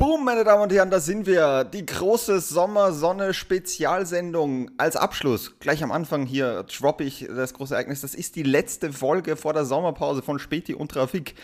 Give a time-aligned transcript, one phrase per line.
[0.00, 1.64] Boom, meine Damen und Herren, da sind wir.
[1.64, 5.58] Die große Sommersonne-Spezialsendung als Abschluss.
[5.60, 8.00] Gleich am Anfang hier droppe ich das große Ereignis.
[8.00, 11.34] Das ist die letzte Folge vor der Sommerpause von Späti und Trafik.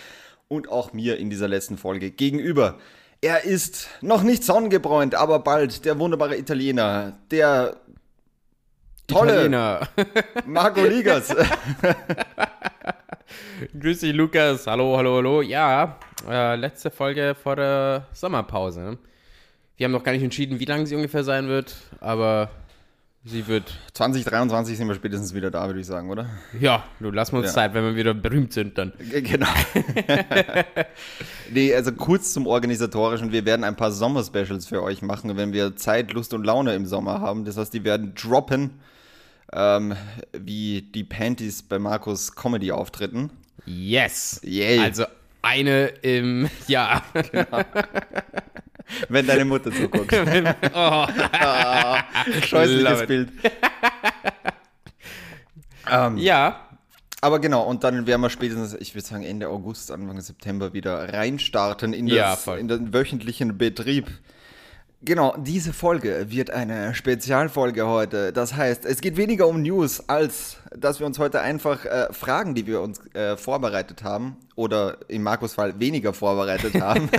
[0.48, 2.78] Und auch mir in dieser letzten Folge gegenüber.
[3.20, 7.76] Er ist noch nicht sonnengebräunt, aber bald der wunderbare Italiener, der
[9.06, 9.86] tolle Italiener.
[10.46, 11.28] Marco Ligas.
[13.78, 14.66] Grüß dich, Lukas.
[14.66, 15.42] Hallo, hallo, hallo.
[15.42, 18.98] Ja, äh, letzte Folge vor der Sommerpause.
[19.76, 22.50] Wir haben noch gar nicht entschieden, wie lange sie ungefähr sein wird, aber
[23.24, 23.74] sie wird.
[23.92, 26.26] 2023 sind wir spätestens wieder da, würde ich sagen, oder?
[26.58, 27.52] Ja, du lass uns Ja.
[27.52, 28.92] Zeit, wenn wir wieder berühmt sind dann.
[28.98, 29.48] Genau.
[31.52, 33.32] nee, also kurz zum Organisatorischen.
[33.32, 36.86] Wir werden ein paar Sommer-Specials für euch machen, wenn wir Zeit, Lust und Laune im
[36.86, 37.44] Sommer haben.
[37.44, 38.80] Das heißt, die werden droppen,
[39.52, 39.94] ähm,
[40.32, 43.30] wie die Panties bei Markus Comedy-Auftritten.
[43.66, 44.40] Yes.
[44.42, 44.78] Yay.
[44.78, 45.04] Also
[45.46, 47.02] eine im Jahr.
[49.08, 50.12] Wenn deine Mutter zuguckt.
[50.74, 51.06] oh.
[52.46, 53.08] Scheußliches Love it.
[53.08, 53.28] Bild.
[55.90, 56.68] ähm, Ja,
[57.20, 61.12] Aber genau, und dann werden wir spätestens, ich würde sagen, Ende August, Anfang September wieder
[61.12, 62.58] reinstarten in, Ja, das, voll.
[62.58, 64.06] in den wöchentlichen Betrieb.
[65.02, 68.32] Genau, diese Folge wird eine Spezialfolge heute.
[68.32, 72.54] Das heißt, es geht weniger um News, als dass wir uns heute einfach äh, Fragen,
[72.54, 77.10] die wir uns äh, vorbereitet haben, oder im Markus Fall weniger vorbereitet haben,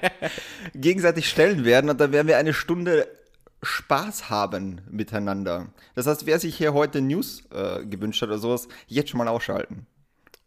[0.74, 1.88] gegenseitig stellen werden.
[1.88, 3.06] Und dann werden wir eine Stunde
[3.62, 5.68] Spaß haben miteinander.
[5.94, 9.28] Das heißt, wer sich hier heute News äh, gewünscht hat oder sowas, jetzt schon mal
[9.28, 9.86] ausschalten.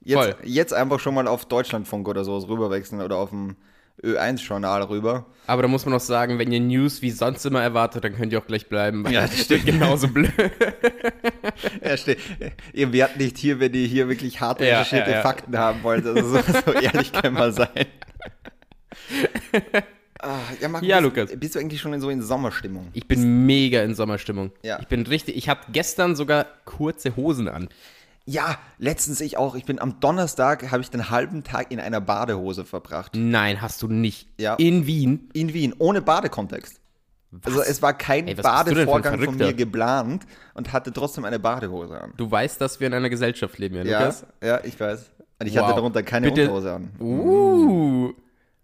[0.01, 0.35] Jetzt, Voll.
[0.43, 3.55] jetzt einfach schon mal auf Deutschlandfunk oder sowas rüberwechseln oder auf dem
[4.03, 5.25] Ö1-Journal rüber.
[5.47, 8.31] aber da muss man noch sagen, wenn ihr News wie sonst immer erwartet, dann könnt
[8.31, 9.03] ihr auch gleich bleiben.
[9.03, 10.31] weil Ja, das steht genauso blöd.
[11.83, 12.17] Ja, ste-
[12.73, 15.21] ihr werdet nicht hier, wenn ihr hier wirklich hart Ja, recherchierte ja, ja.
[15.23, 16.05] Fakten haben wollt.
[16.05, 17.69] Also so, so ehrlich kann man sein.
[20.19, 21.39] Ah, ja, Marco, Ja, bist, Lukas.
[21.39, 22.87] Bist du eigentlich schon in so in Sommerstimmung?
[22.93, 24.51] Ich bin mega in Sommerstimmung.
[24.63, 24.79] Ja.
[24.81, 25.35] Ich bin richtig.
[25.37, 27.69] Ich hatte gestern sogar kurze Hosen an.
[28.29, 29.55] Ja, letztens ich auch.
[29.55, 33.13] Ich bin am Donnerstag, habe ich den halben Tag in einer Badehose verbracht.
[33.15, 34.27] Nein, hast du nicht.
[34.37, 34.55] Ja.
[34.55, 35.29] In Wien.
[35.33, 36.81] In Wien, ohne Badekontext.
[37.43, 41.99] Also es war kein Ey, was Badevorgang von mir geplant und hatte trotzdem eine Badehose
[42.01, 42.13] an.
[42.17, 44.25] Du weißt, dass wir in einer Gesellschaft leben, ja, Ja, Lukas?
[44.43, 45.09] ja, ich weiß.
[45.39, 45.63] Und ich Wow.
[45.63, 46.89] hatte darunter keine Bitte- Unterhose an.
[46.99, 48.13] Uh.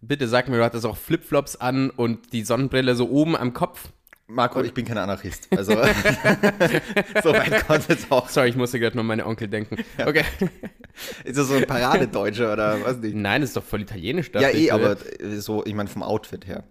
[0.02, 3.90] Bitte sag mir, du hattest auch Flipflops an und die Sonnenbrille so oben am Kopf.
[4.34, 5.48] Marco, ich bin kein Anarchist.
[5.52, 5.72] Also
[7.24, 8.28] so weit kommt jetzt auch.
[8.30, 9.78] Sorry, ich musste gerade nur an meine Onkel denken.
[10.04, 10.24] Okay.
[11.24, 13.16] Ist das so ein Paradedeutscher oder was nicht?
[13.16, 14.32] Nein, das ist doch voll italienisch.
[14.34, 14.96] Ja, eh, aber
[15.38, 16.64] so, ich meine vom Outfit her.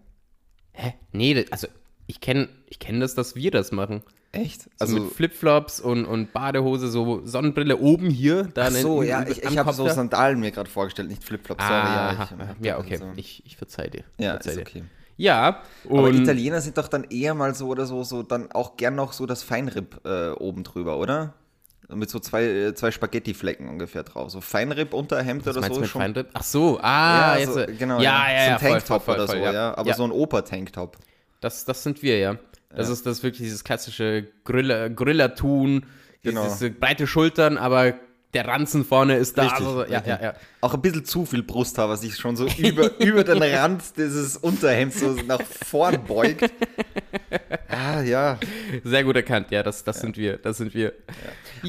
[0.72, 0.94] Hä?
[1.12, 1.66] Nee, also
[2.06, 4.02] ich kenne ich kenn das, dass wir das machen.
[4.30, 4.70] Echt?
[4.78, 8.44] Also mit Flipflops und, und Badehose, so Sonnenbrille oben hier.
[8.54, 9.92] Da ach so, in- ja, ich, ich habe so da.
[9.94, 11.62] Sandalen mir gerade vorgestellt, nicht Flipflops.
[11.62, 12.96] Sorry, Ah, ja, ich, ja, okay.
[12.96, 13.12] So.
[13.16, 14.04] Ich, ich verzeih dir.
[14.18, 14.62] Ja, verzeih ist dir.
[14.62, 14.82] okay.
[15.16, 18.94] Ja, Aber Italiener sind doch dann eher mal so oder so, so dann auch gern
[18.94, 21.34] noch so das Feinripp äh, oben drüber, oder?
[21.88, 24.30] Mit so zwei, äh, zwei Spaghetti-Flecken ungefähr drauf.
[24.30, 26.00] So Feinripp, Unterhemd oder so mit schon.
[26.00, 26.28] Feinripp?
[26.32, 28.00] Ach so, ah, ja, jetzt, so, äh, genau.
[28.00, 29.76] ja, ja, so ja, ein voll, Tanktop voll, voll, oder so, voll, ja.
[29.76, 29.94] Aber ja.
[29.94, 30.96] so ein Oper-Tanktop.
[31.40, 32.36] Das, das sind wir, ja.
[32.74, 35.84] Das ist das ist wirklich dieses klassische Griller, Grillertun,
[36.22, 36.44] Genau.
[36.44, 37.94] diese breite Schultern, aber
[38.34, 39.42] der Ranzen vorne ist da.
[39.42, 40.06] Richtig, also, ja, richtig.
[40.06, 40.34] ja, ja.
[40.60, 44.36] Auch ein bisschen zu viel Brusthaar, was sich schon so über, über den Rand dieses
[44.36, 46.50] Unterhemds so nach vorn beugt.
[47.68, 48.38] Ah, ja.
[48.84, 50.88] Sehr gut erkannt, ja, das, das sind wir, das sind wir.
[50.88, 51.12] Ja.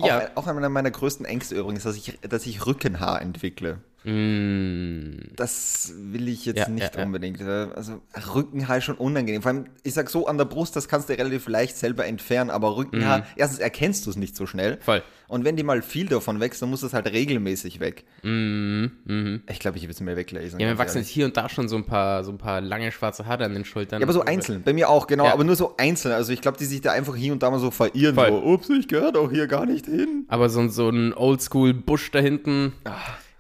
[0.02, 3.80] Auch, auch einer meiner größten Ängste übrigens, dass ich, dass ich Rückenhaar entwickle.
[4.06, 7.06] Mm, Das will ich jetzt Ja, nicht ja, ja.
[7.06, 7.42] unbedingt.
[7.42, 8.02] Also
[8.36, 9.42] Rückenhaar ist schon unangenehm.
[9.42, 12.50] Vor allem, ich sag so, an der Brust, das kannst du relativ leicht selber entfernen,
[12.50, 14.76] aber Rückenhaar, erstens erkennst du es nicht so schnell.
[14.76, 14.82] Mhm.
[14.82, 15.04] Voll.
[15.30, 18.04] Und wenn die mal viel davon wächst, dann muss das halt regelmäßig weg.
[18.22, 20.58] Ich glaube, ich will es mir weglesen.
[20.58, 22.62] Mhm, ja, mir wachsen jetzt hier und da schon so ein paar, so ein paar
[22.62, 24.00] lange schwarze Haare an den Schultern.
[24.02, 24.62] Ja, aber so einzeln.
[24.64, 25.26] Bei mir auch, genau.
[25.26, 25.34] Ja.
[25.34, 26.14] Aber nur so einzeln.
[26.14, 28.14] Also ich glaube, die sich da einfach hier und da mal so verirren.
[28.16, 28.28] Voll.
[28.30, 30.26] So, ups, ich gehöre doch hier gar nicht hin.
[30.28, 32.74] Aber so, ein- so ein Oldschool-Busch da hinten.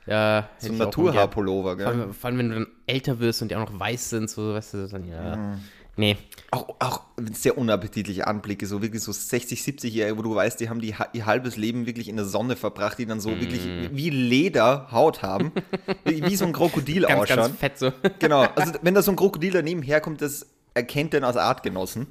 [0.06, 0.78] Ja, So ein.
[0.78, 1.88] Naturhaarpullover, Vor gell?
[1.88, 4.54] allem, vor allem, wenn du dann älter wirst und die auch noch weiß sind, so,
[4.54, 5.36] weißt du, dann ja.
[5.38, 5.60] Mhm.
[5.96, 6.18] Nee.
[6.50, 7.02] Auch, auch
[7.34, 11.26] sehr unappetitliche Anblicke, so wirklich so 60, 70-Jährige, wo du weißt, die haben die, ihr
[11.28, 13.62] halbes Leben wirklich in der Sonne verbracht, die dann so wirklich
[13.92, 15.52] wie Leder Haut haben,
[16.04, 17.08] wie, wie so ein Krokodil Mhm.
[17.08, 17.38] Ganz, ausschauen.
[17.38, 17.92] ganz fett so.
[18.20, 22.08] Genau, also wenn da so ein Krokodil daneben herkommt, das erkennt den als Artgenossen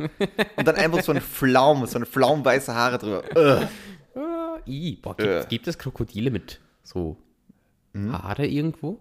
[0.56, 3.25] und dann einfach so ein Flaum, so eine flaumweiße Haare drüber.
[3.37, 3.69] Ugh.
[4.67, 5.47] I, boah, gibt, Äh.
[5.49, 7.17] gibt es Krokodile mit so
[7.94, 8.12] Hm?
[8.12, 8.99] Haare irgendwo?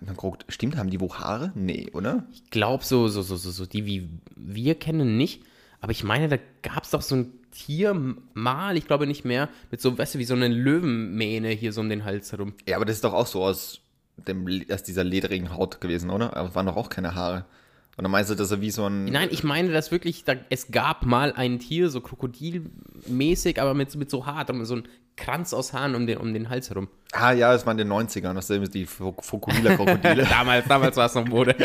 [0.00, 1.52] Man Krok- Stimmt, haben die wo Haare?
[1.54, 2.24] Nee, oder?
[2.32, 5.42] Ich glaube so, so, so, so, so, die wie wir kennen nicht.
[5.80, 7.94] Aber ich meine, da gab es doch so ein Tier
[8.32, 11.82] mal, ich glaube nicht mehr, mit so, weißt du, wie so eine Löwenmähne hier so
[11.82, 12.54] um den Hals herum.
[12.66, 13.80] Ja, aber das ist doch auch so aus,
[14.16, 16.34] dem, aus dieser ledrigen Haut gewesen, oder?
[16.36, 17.44] Aber es waren doch auch keine Haare.
[17.98, 19.04] Oder meinst du, dass er wie so ein.
[19.04, 23.94] Nein, ich meine, dass wirklich, da, es gab mal ein Tier, so krokodilmäßig, aber mit,
[23.94, 26.88] mit so Haar, so ein Kranz aus Haaren um den, um den Hals herum.
[27.16, 30.24] Ah ja, es waren in den 90ern, das sind die Fokuhila-Krokodile.
[30.28, 31.54] damals, damals war es noch Mode.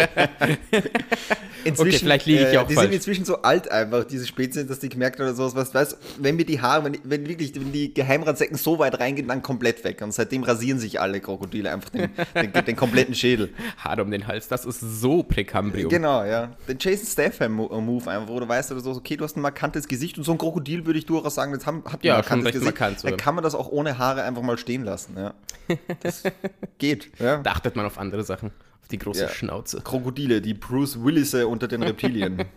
[1.66, 2.86] Inzwischen, Okay, vielleicht liege ich äh, auch Die falsch.
[2.86, 5.56] sind inzwischen so alt einfach, diese Spezien, dass die gemerkt oder sowas.
[5.56, 9.28] Was, weißt, wenn wir die Haare, wenn, wenn wirklich, wenn die Geheimratsecken so weit reingehen,
[9.28, 10.02] dann komplett weg.
[10.02, 13.50] Und seitdem rasieren sich alle Krokodile einfach den, den, den kompletten Schädel.
[13.78, 15.90] Haare um den Hals, das ist so Präkambrium.
[15.90, 16.52] Genau, ja.
[16.68, 20.18] Den Jason Statham-Move einfach, wo du weißt oder so, okay, du hast ein markantes Gesicht
[20.18, 22.42] und so ein Krokodil würde ich durchaus sagen, das haben, hat ein Ja, markantes schon
[22.46, 22.80] recht Gesicht.
[22.80, 23.04] markant.
[23.04, 25.34] Dann kann man das auch ohne Haare einfach mal stehen lassen, ja.
[26.02, 26.24] Das
[26.80, 27.38] geht, ja.
[27.44, 28.52] Da achtet man auf andere Sachen,
[28.82, 29.30] auf die große Ja.
[29.30, 29.82] Schnauze.
[29.82, 32.46] Krokodile, die Bruce Willisse unter den Reptilien.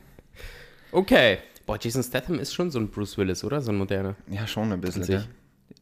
[0.93, 1.39] Okay.
[1.65, 3.61] Boah, Jason Statham ist schon so ein Bruce Willis, oder?
[3.63, 4.15] So ein moderner.
[4.29, 5.05] Ja, schon ein bisschen.
[5.05, 5.23] Ja.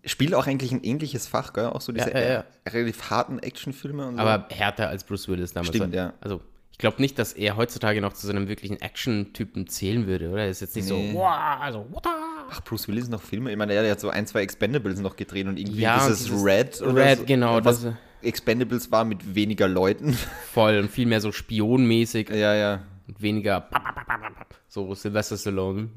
[0.05, 1.67] Spielt auch eigentlich ein ähnliches Fach, gell?
[1.67, 4.20] Auch so diese Ja, relativ harten Actionfilme und so.
[4.20, 5.75] Aber härter als Bruce Willis damals.
[5.75, 6.12] Stimmt, ja.
[6.20, 10.31] Also, ich glaube nicht, dass er heutzutage noch zu so einem wirklichen Action-Typen zählen würde,
[10.31, 10.43] oder?
[10.44, 11.11] Er ist jetzt nicht Nee.
[11.12, 12.06] so, wow, also, what
[12.50, 13.50] Ach, Bruce Willis noch Filme?
[13.50, 16.44] Ich meine, der hat so ein, zwei Expendables noch gedreht und irgendwie Ja, dieses, dieses
[16.44, 20.12] Red oder Red, so, genau, Was das- Expendables war mit weniger Leuten.
[20.52, 22.82] voll und viel mehr so spionmäßig ja, ja.
[23.08, 23.69] und weniger
[24.69, 25.88] so Sylvester Stallone.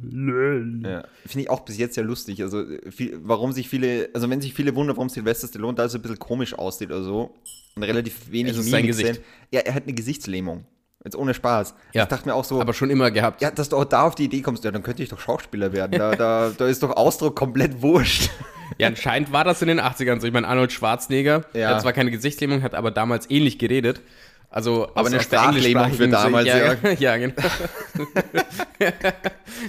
[0.84, 2.42] Ja, finde ich auch bis jetzt sehr lustig.
[2.42, 5.98] Also, viel, warum sich viele, also wenn sich viele wundern, warum Sylvester Stallone da so
[5.98, 7.36] ein bisschen komisch aussieht oder so
[7.76, 9.16] und relativ wenig Es ist sein Gesicht.
[9.16, 9.24] sehen.
[9.52, 10.66] Ja, er hat eine Gesichtslähmung.
[11.04, 11.76] Jetzt ohne Spaß.
[11.94, 12.04] Ja.
[12.04, 13.42] Ich dachte mir auch so, Aber schon immer gehabt.
[13.42, 15.74] ja, dass du auch da auf die Idee kommst, ja, dann könnte ich doch Schauspieler
[15.74, 15.98] werden.
[16.00, 18.30] Da, da, da ist doch Ausdruck komplett wurscht.
[18.78, 20.28] Ja, anscheinend war das in den 80ern so.
[20.28, 21.54] Ich meine, Arnold Schwarzenegger, Ja.
[21.54, 24.02] der hat zwar keine Gesichtslähmung, hat aber damals ähnlich geredet.
[24.50, 27.16] Also, Aber eine aus Sprachlähmung für damals, Sicht- ja.
[27.16, 27.34] Ja, genau.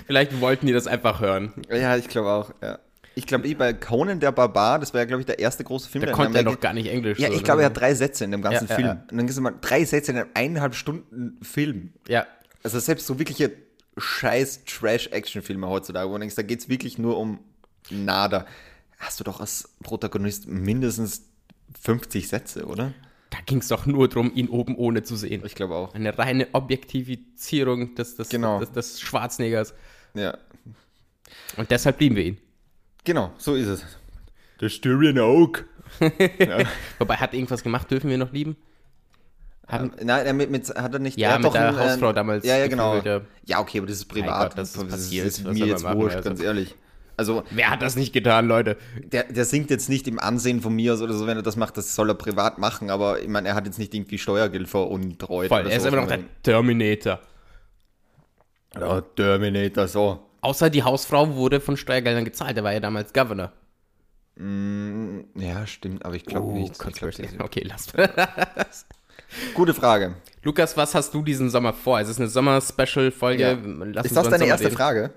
[0.07, 1.53] Vielleicht wollten die das einfach hören.
[1.71, 2.79] Ja, ich glaube auch, ja.
[3.17, 5.89] Ich glaube, eh bei Conan der Barbar, das war ja, glaube ich, der erste große
[5.89, 6.01] Film.
[6.03, 7.19] Da der konnte er Amerika- doch gar nicht Englisch.
[7.19, 8.87] Ja, so, ich glaube, er hat drei Sätze in dem ganzen Ja, ja, Film.
[8.89, 8.93] ja.
[8.95, 11.93] Und dann gibt es mal drei Sätze in einem eineinhalb Stunden Film.
[12.09, 12.27] Ja,
[12.65, 13.53] Also selbst so wirkliche
[13.97, 17.39] scheiß Trash-Action-Filme heutzutage, wo du denkst, da geht es wirklich nur um
[17.91, 18.47] nada.
[18.99, 21.23] Hast du doch als Protagonist mindestens
[21.81, 22.93] 50 Sätze, oder?
[23.31, 25.43] da ging es doch nur darum, ihn oben ohne zu sehen.
[25.45, 25.93] Ich glaube auch.
[25.95, 28.61] Eine reine Objektivizierung des, des, Genau.
[28.61, 29.75] des, des Schwarzeneggers.
[30.15, 30.39] Ja,
[31.57, 32.39] Und deshalb lieben wir ihn.
[33.05, 33.85] Genau, so ist es.
[34.61, 35.67] Der Styrian Oak.
[36.99, 38.57] Wobei, hat er irgendwas gemacht, dürfen wir noch lieben?
[39.67, 41.19] Haben, Nein, er mit, mit, hat er nicht.
[41.19, 43.01] Ja, er hat mit doch der ein, Hausfrau äh, damals Ja, ja, genau.
[43.47, 44.51] Ja, okay, aber das ist privat.
[44.51, 45.27] Gott, das ist passiert.
[45.27, 46.29] Das ist mir jetzt machen, wurscht, also?
[46.29, 46.75] ganz ehrlich.
[47.17, 48.77] Also, wer hat das nicht getan, Leute?
[49.05, 51.77] der, der singt jetzt nicht im Ansehen von mir oder so, wenn er das macht,
[51.77, 55.49] das soll er privat machen, aber ich meine, er hat jetzt nicht irgendwie Steuergeld veruntreut.
[55.49, 55.89] Voll, oder er ist so.
[55.89, 57.21] immer noch der Terminator.
[58.75, 60.27] Ja, Terminator, so.
[60.45, 62.57] Außer die Hausfrau wurde von Steuergeldern gezahlt.
[62.57, 63.53] Der war ja damals Governor.
[64.37, 66.73] Ja, stimmt, aber ich glaube nicht.
[66.73, 67.23] Ich glaub, Conspiracy.
[67.23, 67.93] das- okay, lass.
[69.55, 70.15] Gute Frage.
[70.43, 71.99] Lukas, was hast du diesen Sommer vor?
[72.01, 73.43] Es ist eine Sommer-Special-Folge.
[73.43, 74.01] Ja.
[74.03, 74.77] Ist das deine erste reden.
[74.77, 75.11] Frage?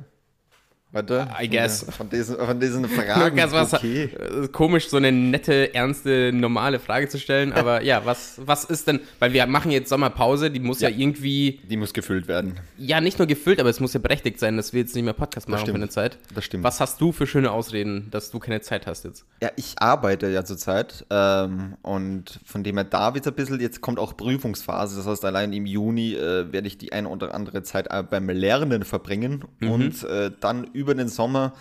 [0.91, 1.27] Warte.
[1.41, 1.85] I guess.
[1.89, 3.35] Von diesen, von diesen Fragen.
[3.37, 4.03] Lukas, was okay.
[4.05, 8.87] äh, komisch, so eine nette, ernste, normale Frage zu stellen, aber ja, was, was ist
[8.87, 10.97] denn, weil wir machen jetzt Sommerpause, die muss ja, Ja.
[10.97, 12.59] irgendwie, Die muss gefüllt werden.
[12.77, 15.13] ja, nicht nur gefüllt, aber es muss ja berechtigt sein, dass wir jetzt nicht mehr
[15.13, 16.17] Podcast machen für eine Zeit.
[16.33, 16.63] Das stimmt.
[16.63, 19.25] Was hast du für schöne Ausreden, dass du keine Zeit hast jetzt?
[19.43, 23.81] Ja, ich arbeite ja zurzeit ähm, und von dem her da wird ein bisschen, jetzt
[23.81, 27.61] kommt auch Prüfungsphase, das heißt allein im Juni äh, werde ich die eine oder andere
[27.63, 29.71] Zeit äh, beim Lernen verbringen Mhm.
[29.71, 31.53] und äh, dann über den Sommer,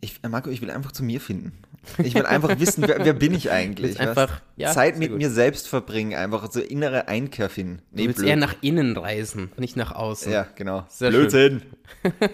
[0.00, 1.52] ich, äh, Marco, ich will einfach zu mir finden.
[1.98, 3.98] Ich will einfach wissen, wer, wer bin ich eigentlich?
[4.00, 5.18] Einfach- ja, Zeit mit gut.
[5.18, 7.82] mir selbst verbringen, einfach so innere Einkehr finden.
[7.90, 8.28] Du willst blöd.
[8.28, 10.30] eher nach innen reisen, nicht nach außen.
[10.32, 10.84] Ja, genau.
[10.88, 11.62] Sehr Blödsinn.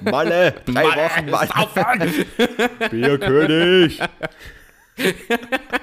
[0.02, 2.24] Malle, drei Wochen Malle.
[2.90, 4.00] Bierkönig.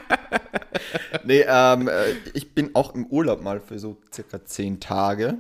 [1.23, 1.93] nee, ähm, äh,
[2.33, 5.35] ich bin auch im Urlaub mal für so circa zehn Tage.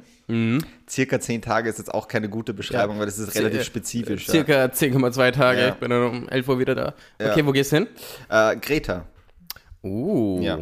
[0.89, 2.99] Circa zehn Tage ist jetzt auch keine gute Beschreibung, Ja.
[3.01, 4.25] weil das ist relativ äh, spezifisch.
[4.27, 4.31] Ja.
[4.33, 5.59] Circa 10,2 Tage.
[5.61, 5.67] Ja.
[5.69, 6.93] Ich bin dann um 11 Uhr wieder da.
[7.21, 7.31] Ja.
[7.31, 7.87] Okay, wo gehst du hin?
[8.29, 9.05] Äh, Greta.
[9.83, 10.39] Uh.
[10.41, 10.57] Ja.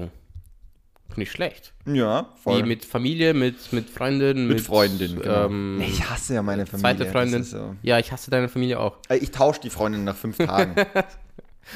[1.15, 1.73] Nicht schlecht.
[1.85, 2.63] Ja, voll.
[2.63, 5.45] Wie mit Familie, mit, mit Freundin, Mit Freundin, genau.
[5.45, 6.97] ähm, ich hasse ja meine Familie.
[6.97, 7.43] zweite Freundin.
[7.43, 7.75] So.
[7.83, 8.97] Ja, ich hasse deine Familie auch.
[9.09, 10.75] Äh, Ich tausche die Freundin nach fünf Tagen.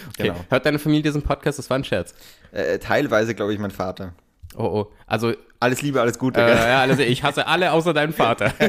[0.10, 0.29] Okay.
[0.29, 0.36] Genau.
[0.50, 1.60] Hört deine Familie diesen Podcast?
[1.60, 2.13] Das war ein Scherz.
[2.51, 4.13] Äh, teilweise, glaube ich, mein Vater.
[4.56, 4.91] Oh, oh.
[5.06, 6.39] Also, äh, Alles Liebe, alles Gute.
[6.39, 6.56] gell?
[6.56, 8.53] ja, also ich hasse alle außer deinen Vater.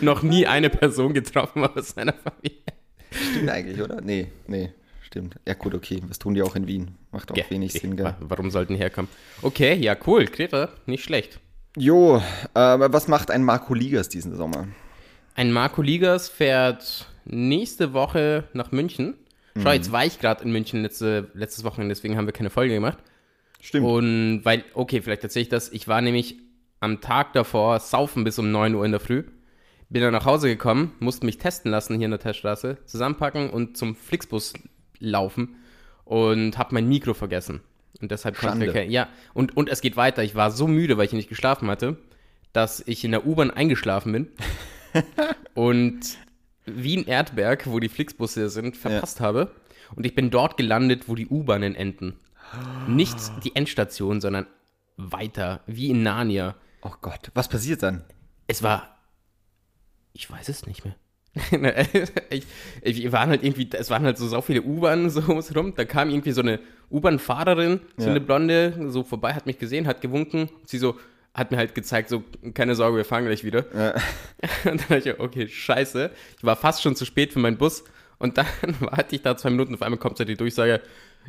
[0.00, 2.62] Noch nie eine Person getroffen aus seiner Familie.
[3.10, 4.00] Stimmt eigentlich, oder?
[4.00, 4.70] Nee, nee,
[5.02, 5.36] stimmt.
[5.46, 6.02] Ja, gut, okay.
[6.08, 6.96] Was tun die auch in Wien?
[7.12, 8.06] Macht auch Ja, wenig Sinn, gell?
[8.06, 9.08] wa- Warum sollten herkommen?
[9.42, 10.24] Okay, ja, cool.
[10.26, 11.38] Greta, nicht schlecht.
[11.76, 12.20] Jo, äh,
[12.54, 14.66] was macht ein Marco Ligas diesen Sommer?
[15.34, 19.14] Ein Marco Ligas fährt nächste Woche nach München.
[19.56, 19.74] Schau, Mhm.
[19.74, 22.98] jetzt war ich gerade in München letzte, letztes Wochenende, deswegen haben wir keine Folge gemacht.
[23.60, 23.86] Stimmt.
[23.86, 25.70] Und weil, okay, vielleicht erzähle ich das.
[25.72, 26.36] Ich war nämlich
[26.80, 29.24] am Tag davor saufen bis um 9 Uhr in der Früh.
[29.88, 33.76] Bin dann nach Hause gekommen, musste mich testen lassen hier in der Teststraße, zusammenpacken und
[33.76, 34.54] zum Flixbus
[34.98, 35.56] laufen
[36.04, 37.60] und habe mein Mikro vergessen.
[38.00, 40.24] Und deshalb konnte ich Ja, und, und es geht weiter.
[40.24, 41.98] Ich war so müde, weil ich nicht geschlafen hatte,
[42.54, 44.28] dass ich in der U-Bahn eingeschlafen bin
[45.54, 46.00] und
[46.66, 49.50] Wien Erdberg, wo die Flixbusse sind, verpasst habe.
[49.94, 52.14] Und ich bin dort gelandet, wo die U-Bahnen enden.
[52.86, 54.46] Nicht die Endstation, sondern
[54.96, 56.54] weiter, wie in Narnia.
[56.82, 58.04] Oh Gott, was passiert dann?
[58.46, 58.98] Es war.
[60.12, 60.94] Ich weiß es nicht mehr.
[62.30, 62.44] ich,
[62.82, 65.72] ich, waren halt irgendwie, es waren halt so, so viele U-Bahnen so rum.
[65.74, 68.10] Da kam irgendwie so eine U-Bahn-Fahrerin, so Ja.
[68.10, 70.50] eine Blonde, so vorbei, hat mich gesehen, hat gewunken.
[70.66, 70.96] Sie so,
[71.34, 72.22] hat mir halt gezeigt, so,
[72.54, 73.64] keine Sorge, wir fahren gleich wieder.
[73.74, 73.94] Ja.
[74.70, 76.10] Und dann dachte ich, okay, scheiße.
[76.38, 77.84] Ich war fast schon zu spät für meinen Bus.
[78.18, 78.46] Und dann
[78.80, 80.80] warte ich da zwei Minuten, auf einmal kommt so die Durchsage,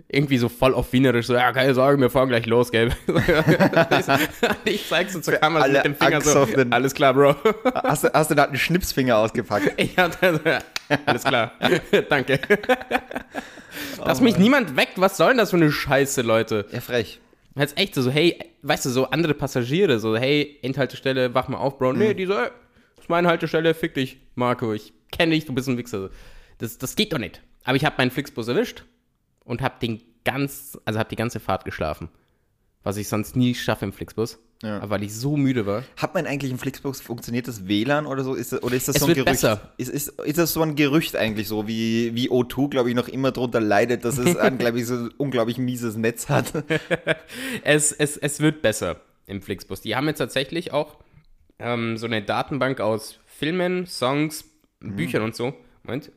[0.07, 2.91] irgendwie so voll auf Wienerisch, so, ja, keine Sorge, wir fahren gleich los, gell.
[4.65, 6.74] ich zeig's so zur Kamera mit dem Finger so, Angsthoffenden.
[6.74, 7.36] alles klar, Bro.
[7.75, 9.72] Hast du, hast du da einen Schnipsfinger ausgepackt?
[9.77, 10.62] Ich hatte,
[11.05, 11.53] alles klar,
[12.10, 12.39] danke.
[14.03, 16.65] Dass Oh mich niemand weckt, was soll denn das für eine Scheiße, Leute?
[16.72, 17.19] Ja, frech.
[17.55, 21.57] Jetzt echt so, so, hey, weißt du, so andere Passagiere, so, hey, Endhaltestelle, wach mal
[21.57, 21.93] auf, Bro.
[21.93, 22.00] Mhm.
[22.00, 22.50] Nee, die so, ey,
[22.95, 26.10] das ist meine Haltestelle, fick dich, Marco, ich kenne dich, du bist ein Wichser.
[26.57, 27.41] Das, das geht doch nicht.
[27.63, 28.83] Aber ich habe meinen Flixbus erwischt
[29.43, 32.10] und habe den ganz, also habe die ganze Fahrt geschlafen.
[32.84, 34.40] Was ich sonst nie schaffe im Flixbus.
[34.62, 34.78] Ja.
[34.78, 35.84] Aber weil ich so müde war.
[35.98, 38.34] Hat man eigentlich im Flixbus funktioniert das WLAN oder so?
[38.34, 39.42] Ist das, oder ist das Es so ein wird Gerücht?
[39.42, 39.74] besser.
[39.78, 43.08] Ist, ist, ist das so ein Gerücht eigentlich so, wie, wie O2, glaube ich, noch
[43.10, 46.52] immer drunter leidet, dass es ein, glaube ich, so ein unglaublich mieses Netz hat?
[47.63, 49.82] Es, es, es wird besser im Flixbus.
[49.82, 50.98] Die haben jetzt tatsächlich auch
[51.60, 54.46] ähm, so eine Datenbank aus Filmen, Songs,
[54.80, 56.12] Büchern und so, Moment,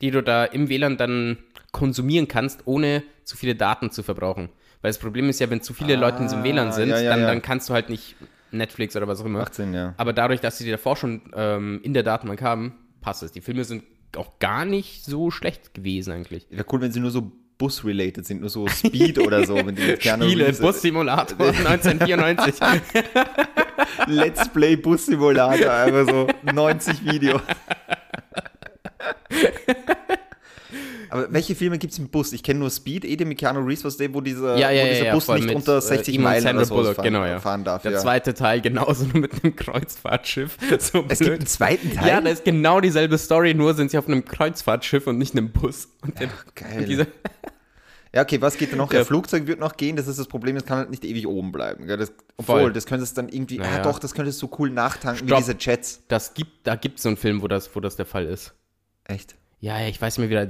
[0.00, 1.38] die du da im WLAN dann
[1.72, 4.48] konsumieren kannst, ohne zu viele Daten zu verbrauchen.
[4.82, 7.00] Weil das Problem ist ja, wenn zu viele Leute in so einem WLAN sind, ja,
[7.00, 7.26] ja, dann, ja.
[7.26, 8.16] dann kannst du halt nicht
[8.50, 9.38] Netflix oder was auch immer.
[9.38, 9.94] Macht Sinn, ja.
[9.96, 13.32] Aber dadurch, dass sie die davor schon ähm, in der Datenbank haben, passt es.
[13.32, 13.84] Die Filme sind
[14.16, 16.46] auch gar nicht so schlecht gewesen eigentlich.
[16.50, 19.54] Wäre cool, wenn sie nur so Bus-related sind, nur so Speed oder so.
[19.54, 22.54] Wenn die Spiele, Bus-Simulator 1994.
[24.08, 27.40] Let's Play Bus-Simulator, einfach so 90 Videos.
[31.12, 32.32] Aber welche Filme gibt es im Bus?
[32.32, 34.88] Ich kenne nur Speed, eh, den mit Keanu Reeves, was wo dieser, Ja, ja, wo
[34.88, 37.04] dieser ja, Bus nicht mit, unter äh, 60 ihm und Meilen oder so Bullock, fahren,
[37.04, 37.82] genau, fahren darf.
[37.82, 40.56] Der zweite Teil genauso nur mit einem Kreuzfahrtschiff.
[40.80, 41.30] So Es gibt blöd.
[41.40, 42.08] einen zweiten Teil?
[42.08, 45.50] Ja, da ist genau dieselbe Story, nur sind sie auf einem Kreuzfahrtschiff und nicht einem
[45.52, 45.88] Bus.
[46.00, 46.78] Und der, geil.
[46.78, 47.06] Und dieser,
[48.14, 48.90] Ja, okay, was geht da noch?
[48.90, 49.04] Ja.
[49.04, 51.86] Flugzeug wird noch gehen, das ist das Problem, es kann halt nicht ewig oben bleiben.
[51.88, 52.72] Das, obwohl, Voll.
[52.72, 53.80] das könntest dann irgendwie, Naja.
[53.80, 55.40] ah doch, das könntest du so cool nachtanken Stopp.
[55.40, 56.02] wie diese Jets.
[56.08, 58.54] das gibt, da gibt es so einen Film, wo das, wo das der Fall ist.
[59.04, 59.36] Echt?
[59.62, 60.46] Ja, ja, ich weiß mehr wieder.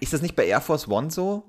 [0.00, 1.44] Ist das nicht bei Air Force One so?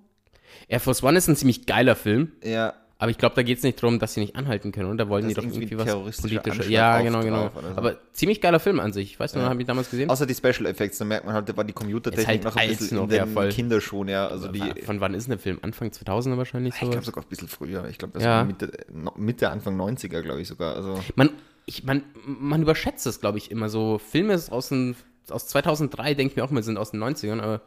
[0.68, 3.64] Air Force One ist ein ziemlich geiler Film, Ja, aber ich glaube, da geht es
[3.64, 5.06] nicht darum, dass sie nicht anhalten können, oder?
[5.06, 6.68] Da wollen Das die doch irgendwie irgendwie was politisches.
[6.68, 7.50] Ja, genau, genau.
[7.54, 7.62] so.
[7.78, 9.18] Aber ziemlich geiler Film an sich.
[9.20, 9.50] Weißt du, Ja.
[9.50, 10.10] habe ich damals gesehen?
[10.10, 12.68] außer die Special Effects, da merkt man halt, da war die Computertechnik halt noch ein
[12.70, 13.50] bisschen noch, in ja, den voll.
[13.50, 14.28] Kinderschuhen, ja.
[14.28, 15.60] Also die, Von wann ist denn der Film?
[15.62, 16.90] Anfang 2000er wahrscheinlich ich so?
[16.90, 17.86] glaube sogar ein bisschen früher.
[17.88, 18.38] Ich glaube, das Ja.
[18.40, 18.72] war Mitte,
[19.16, 20.76] Mitte, Anfang 90er, glaube ich sogar.
[20.76, 21.30] Also, Man,
[21.68, 24.00] ich, man, man überschätzt es, glaube ich, immer so.
[24.00, 24.96] Filme aus, den,
[25.32, 27.62] aus 2003, denke ich mir auch mal, sind aus den 90ern, aber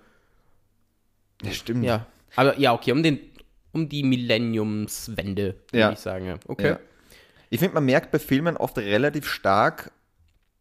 [1.42, 1.84] ja, stimmt.
[1.84, 2.06] ja.
[2.36, 3.18] Aber ja, okay, um, den,
[3.72, 5.92] um die Millenniumswende, würde Ja.
[5.92, 6.26] ich sagen.
[6.26, 6.34] Ja.
[6.46, 6.68] Okay.
[6.70, 6.78] Ja.
[7.48, 9.90] Ich finde, man merkt bei Filmen oft relativ stark,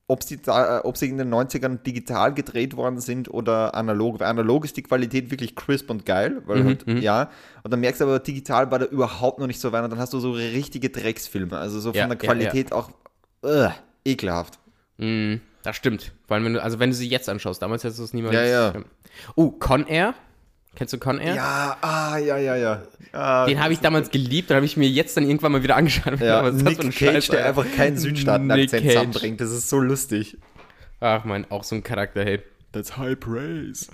[0.07, 4.19] ob sie, da, äh, ob sie in den 90ern digital gedreht worden sind oder analog.
[4.19, 7.29] Weil analog ist die Qualität wirklich crisp und geil, weil halt, ja.
[7.61, 9.99] Und dann merkst du aber, digital war da überhaupt noch nicht so weit und dann
[9.99, 11.55] hast du so richtige Drecksfilme.
[11.55, 12.89] Also so von Ja, der Qualität auch
[13.43, 13.69] äh,
[14.03, 14.57] ekelhaft.
[14.97, 16.11] Mm, das stimmt.
[16.27, 18.35] Vor allem, wenn du, also wenn du sie jetzt anschaust, damals hättest du es niemals.
[18.35, 18.73] Ja, ja.
[19.35, 20.13] Oh, Con Air.
[20.75, 21.35] Kennst du Con Air?
[21.35, 22.81] Ja, ah, ja, ja, ja.
[23.11, 25.75] ja Den habe ich damals geliebt, dann habe ich mir jetzt dann irgendwann mal wieder
[25.75, 26.19] angeschaut.
[26.21, 29.41] ja, Was Nick Cage, Scheiß, der einfach keinen Südstaaten-Akzent zusammenbringt.
[29.41, 30.37] Das ist so lustig.
[31.01, 32.41] Ach man, auch so ein Charakter, hey.
[32.71, 33.87] That's high praise.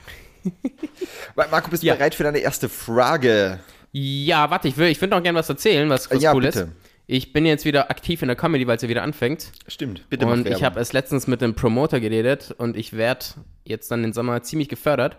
[1.36, 1.95] Marco, bist du Ja.
[1.95, 3.60] bereit für deine erste Frage?
[3.91, 6.60] Ja, warte, ich will, ich würde noch gerne was erzählen, was, was Ja, cool bitte.
[6.60, 6.67] ist.
[7.08, 9.52] Ich bin jetzt wieder aktiv in der Comedy, weil es ja wieder anfängt.
[9.68, 13.26] Stimmt, bitte und ich habe erst letztens mit einem Promoter geredet und ich werde
[13.64, 15.18] jetzt dann den Sommer ziemlich gefördert.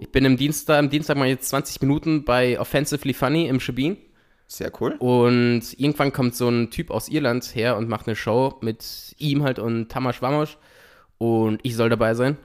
[0.00, 3.96] Ich bin im Dienstag, am Dienstag mal jetzt 20 Minuten bei Offensively Funny im Shabin.
[4.46, 4.94] Sehr cool.
[4.98, 9.42] Und irgendwann kommt so ein Typ aus Irland her und macht eine Show mit ihm
[9.42, 10.58] halt und Tamas Wamosch.
[11.18, 12.36] Und ich soll dabei sein.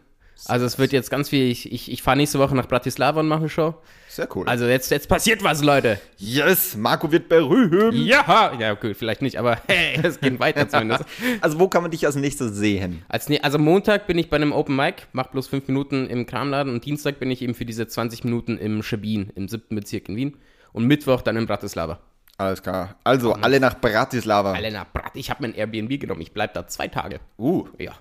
[0.48, 3.28] Also es wird jetzt ganz viel, ich, ich, ich fahre nächste Woche nach Bratislava und
[3.28, 3.76] mache eine Show.
[4.08, 4.48] Sehr cool.
[4.48, 6.00] Also jetzt, jetzt passiert was, Leute.
[6.18, 7.94] yes, Marco wird berühmt.
[7.94, 11.06] Ja, ja, gut, vielleicht nicht, aber hey, es geht weiter zumindest.
[11.42, 13.04] Also wo kann man dich als nächstes sehen?
[13.08, 16.74] Als, also Montag bin ich bei einem Open Mic, mach bloß fünf Minuten im Kramladen
[16.74, 20.16] und Dienstag bin ich eben für diese 20 Minuten im Schabin, im siebten Bezirk in
[20.16, 20.38] Wien
[20.74, 22.00] und Mittwoch dann in Bratislava.
[22.40, 22.96] Alles klar.
[23.04, 24.54] Also, alle nach Bratislava.
[24.54, 25.12] Alle nach Brat.
[25.16, 26.22] Ich habe mir ein Airbnb genommen.
[26.22, 27.20] Ich bleib da zwei Tage.
[27.38, 27.92] Uh, Ja,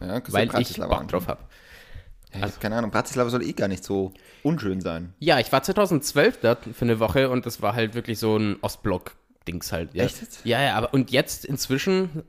[0.00, 1.40] ja, weil ich Bratislava Bock drauf habe.
[2.34, 5.12] Ja, hab keine Ahnung, Bratislava soll eh gar nicht so unschön sein.
[5.18, 8.56] Ja, ich war 2012 da für eine Woche und das war halt wirklich so ein
[8.60, 9.94] Ostblock-Dings halt.
[9.94, 10.04] Ja.
[10.04, 10.40] Echt jetzt?
[10.44, 12.22] Ja, ja, aber und jetzt inzwischen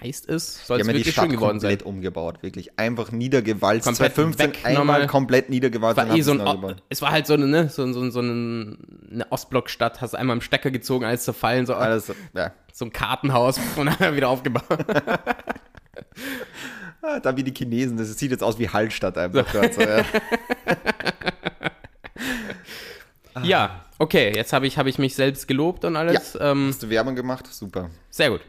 [0.00, 1.70] heißt es, soll es ja die wirklich Stadt schön geworden sein.
[1.70, 2.78] komplett umgebaut, wirklich.
[2.78, 3.84] Einfach niedergewalzt.
[3.86, 7.26] Komplett 2015 weg einmal komplett niedergewalzt War eh so es ein, O- es war halt
[7.26, 8.76] so eine, ne, so, so, so eine,
[9.12, 12.52] eine Ostblockstadt, hast einmal im Stecker gezogen, alles zerfallen, so, Alles, ja.
[12.72, 14.64] so ein Kartenhaus und dann wieder aufgebaut.
[17.10, 19.46] Ah, Da wie die Chinesen, das sieht jetzt aus wie Hallstatt einfach.
[19.52, 20.04] So, ja.
[23.44, 26.36] Ja, okay, jetzt habe ich, hab ich mich selbst gelobt und alles.
[26.40, 27.46] Ähm, Hast du Werbung gemacht?
[27.52, 27.90] Super.
[28.10, 28.40] sehr gut.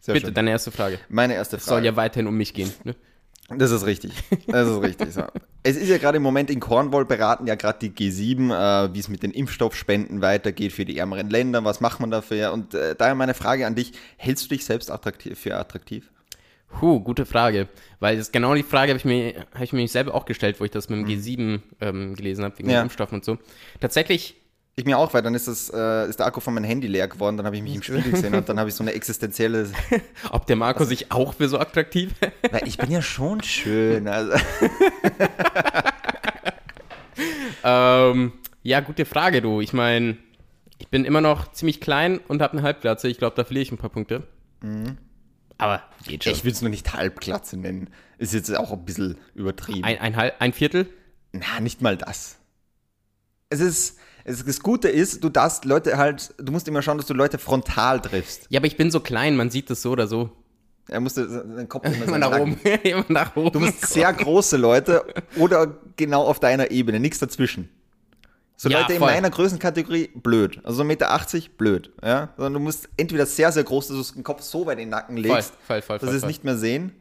[0.00, 0.34] Sehr Bitte, schön.
[0.34, 1.00] deine erste Frage.
[1.08, 1.86] Meine erste Soll Frage.
[1.86, 2.70] ja weiterhin um mich gehen.
[2.84, 2.94] Ne?
[3.56, 4.12] Das ist richtig.
[4.46, 5.12] Das ist richtig.
[5.12, 5.22] So.
[5.62, 8.52] Es ist ja gerade im Moment in Cornwall beraten ja gerade die G7,
[8.86, 11.64] äh, wie es mit den Impfstoffspenden weitergeht für die ärmeren Länder.
[11.64, 12.52] Was macht man dafür?
[12.52, 16.08] Und äh, daher meine Frage an dich: Hältst du dich selbst attraktiv, für attraktiv?
[16.68, 17.68] Puh, gute Frage.
[18.00, 20.64] Weil das genau die Frage habe ich, mir, hab ich mir selber auch gestellt, wo
[20.64, 22.72] ich das mit dem G7 ähm, gelesen habe, wegen Mhm.
[22.72, 22.80] Ja.
[22.80, 23.38] den Impfstoffen und so.
[23.80, 24.34] Tatsächlich,
[24.78, 27.08] Ich mir auch, weil dann ist, das, äh, ist der Akku von meinem Handy leer
[27.08, 29.70] geworden, dann habe ich mich im Spiegel gesehen und dann habe ich so eine existenzielle.
[30.32, 32.12] ob der Marco sich auch für so attraktiv
[32.50, 34.06] Weil ich bin ja schon schön.
[34.06, 34.32] Also.
[37.64, 38.32] ähm,
[38.62, 39.60] Ja, gute Frage, du.
[39.62, 40.16] Ich meine,
[40.78, 43.08] ich bin immer noch ziemlich klein und habe eine Halbglatze.
[43.08, 44.24] Ich glaube, da verliere ich ein paar Punkte.
[45.58, 46.32] Aber geht schon.
[46.32, 47.88] Ich will es nur nicht Halbglatze nennen.
[48.18, 49.84] Ist jetzt auch ein bisschen übertrieben.
[49.84, 50.88] ein, ein, Halb- ein Viertel?
[51.32, 52.36] Na, nicht mal das.
[53.48, 57.06] Es ist, es, das Gute ist, du darfst Leute halt, du musst immer schauen, dass
[57.06, 58.46] du Leute frontal triffst.
[58.50, 60.30] Ja, aber ich bin so klein, man sieht das so oder so.
[60.88, 62.58] Er musste seinen Kopf immer, Immer nach oben.
[62.82, 63.52] immer nach oben.
[63.52, 65.04] Du musst sehr große Leute
[65.36, 67.68] oder genau auf deiner Ebene, nichts dazwischen.
[68.56, 69.12] So Ja, Leute in voll.
[69.12, 70.60] meiner Größenkategorie, blöd.
[70.64, 71.18] Also 1,80 Meter,
[71.58, 71.92] blöd.
[72.02, 72.30] Ja?
[72.36, 74.88] Sondern du musst entweder sehr, sehr groß, dass du den Kopf so weit in den
[74.90, 76.92] Nacken legst, voll, voll, dass sie es nicht mehr sehen.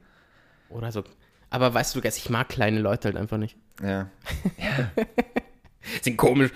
[0.69, 1.03] Oder so.
[1.49, 3.55] Aber weißt du, ich mag kleine Leute halt einfach nicht.
[3.81, 4.09] Ja.
[6.01, 6.51] Sind komisch.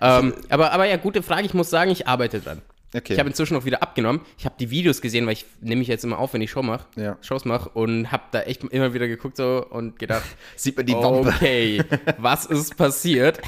[0.00, 1.44] Ähm, aber, aber ja, gute Frage.
[1.44, 2.62] Ich muss sagen, ich arbeite dran.
[2.94, 3.14] Okay.
[3.14, 4.20] Ich habe inzwischen auch wieder abgenommen.
[4.36, 6.62] Ich habe die Videos gesehen, weil ich nehme mich jetzt immer auf, wenn ich Show
[6.62, 7.16] mach, Ja.
[7.22, 10.24] Shows mache und habe da echt immer wieder geguckt so und gedacht,
[10.56, 11.28] Sieht man die Wampe.
[11.30, 11.82] okay,
[12.18, 13.40] was ist passiert?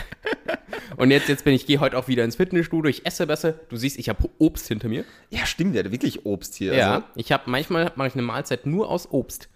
[0.96, 3.52] Und jetzt, jetzt bin ich, gehe heute auch wieder ins Fitnessstudio, ich esse besser.
[3.68, 5.04] Du siehst, ich habe Obst hinter mir.
[5.30, 6.74] Ja, stimmt, der hat wirklich Obst hier.
[6.74, 9.48] Ja, Also, ich habe manchmal mache ich eine Mahlzeit nur aus Obst.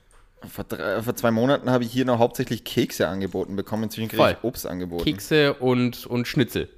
[0.49, 3.85] vor, drei, vor zwei Monaten habe ich hier noch hauptsächlich Kekse angeboten bekommen.
[3.85, 4.33] Inzwischen kriege Voll.
[4.33, 5.05] ich Obst angeboten.
[5.05, 6.69] Kekse und, und Schnitzel.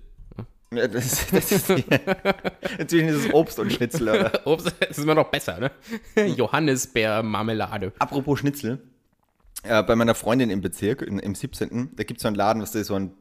[0.73, 1.71] Ja, das, das ist,
[2.79, 4.09] inzwischen ist es Obst und Schnitzel.
[4.09, 4.33] Oder?
[4.47, 5.71] Obst ist immer noch besser, ne?
[6.37, 7.93] Johannisbeer-Marmelade.
[7.99, 8.79] Apropos Schnitzel.
[9.65, 11.91] Äh, bei meiner Freundin im Bezirk, in, im 17.
[11.97, 13.13] Da gibt es so einen Laden, was da ist so ein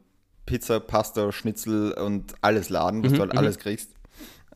[0.46, 3.90] Pizza, Pasta, Schnitzel und alles Laden, was du halt alles kriegst.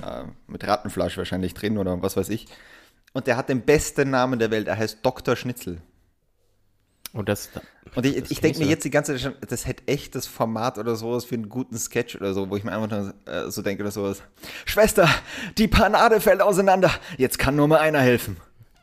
[0.02, 2.46] Äh, mit Rattenfleisch wahrscheinlich drin oder was weiß ich.
[3.12, 4.66] Und der hat den besten Namen der Welt.
[4.66, 5.36] Er heißt Dr.
[5.36, 5.80] Schnitzel.
[7.14, 7.48] Und das,
[7.94, 10.78] Und ich, ich denke mir jetzt die ganze Zeit schon, das hätte echt das Format
[10.78, 13.62] oder sowas für einen guten Sketch oder so, wo ich mir einfach nur äh, so
[13.62, 14.20] denke oder sowas.
[14.64, 15.08] Schwester,
[15.56, 16.90] die Panade fällt auseinander.
[17.16, 18.36] Jetzt kann nur mal einer helfen.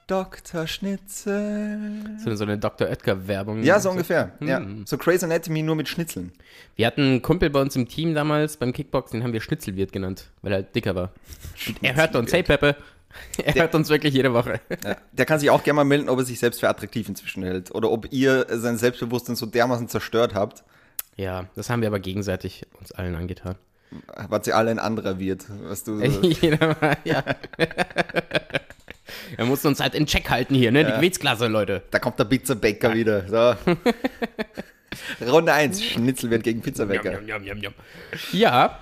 [0.08, 0.66] Dr.
[0.66, 2.18] Schnitzel.
[2.24, 2.88] so so eine Dr.
[2.88, 3.64] Oetker-Werbung.
[3.64, 4.32] Ja, so ungefähr.
[4.42, 4.60] Ja.
[4.60, 4.86] Hm.
[4.86, 6.32] So Crazy Anatomy nur mit Schnitzeln.
[6.76, 9.92] Wir hatten einen Kumpel bei uns im Team damals beim Kickboxen, den haben wir Schnitzelwirt
[9.92, 11.12] genannt, weil er halt dicker war.
[11.82, 12.76] Er hört uns, hey Peppe,
[13.44, 14.60] er hört uns wirklich jede Woche.
[14.84, 14.98] Ja.
[15.12, 17.74] Der kann sich auch gerne mal melden, ob er sich selbst für attraktiv inzwischen hält.
[17.74, 20.64] Oder ob ihr sein Selbstbewusstsein so dermaßen zerstört habt,
[21.18, 23.56] Ja, das haben wir aber gegenseitig uns allen angetan.
[24.30, 25.46] was ihr alle ein anderer wird.
[25.64, 27.24] Was du so, Jeder mal, ja.
[29.38, 30.86] Er muss uns halt in Check halten hier, ne?
[30.86, 31.84] Die Gewichtsklasse, Leute.
[31.92, 33.28] Da kommt der Pizzabäcker wieder.
[33.28, 33.74] So.
[35.26, 37.20] Runde 1, Schnitzel wird gegen Pizzabäcker.
[38.32, 38.80] Ja,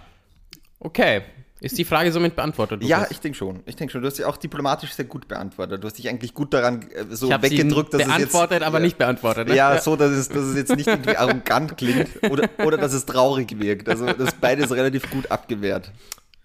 [0.80, 1.22] okay.
[1.62, 2.84] Ist die Frage somit beantwortet?
[2.84, 3.12] Ja, Lukas?
[3.12, 3.60] ich denke schon.
[3.66, 4.02] Ich denke schon.
[4.02, 5.84] Du hast sie auch diplomatisch sehr gut beantwortet.
[5.84, 8.80] Du hast dich eigentlich gut daran äh, so ich weggedrückt, dass beantwortet, es jetzt, aber
[8.80, 9.50] nicht beantwortet.
[9.50, 9.56] Ne?
[9.56, 13.06] Ja, so, dass es, dass es jetzt nicht irgendwie arrogant klingt oder, oder dass es
[13.06, 13.90] traurig wirkt.
[13.90, 15.92] Also das beides relativ gut abgewehrt.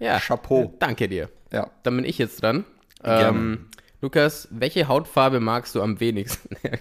[0.00, 0.18] ja.
[0.18, 0.74] Chapeau.
[0.80, 1.28] Danke dir.
[1.52, 1.70] Ja.
[1.84, 2.64] Dann bin ich jetzt dran.
[3.04, 3.66] Ähm,
[4.00, 6.56] Lukas, welche Hautfarbe magst du am wenigsten?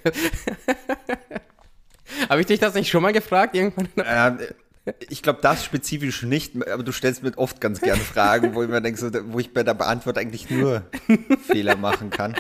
[2.30, 3.89] Habe ich dich das nicht schon mal gefragt irgendwann?
[3.98, 4.39] Ähm,
[5.10, 8.69] ich glaube, das spezifisch nicht, aber du stellst mir oft ganz gerne Fragen, wo ich
[8.69, 10.84] mir denke, so, wo ich bei der Beantwortung eigentlich nur
[11.48, 12.36] Fehler machen kann.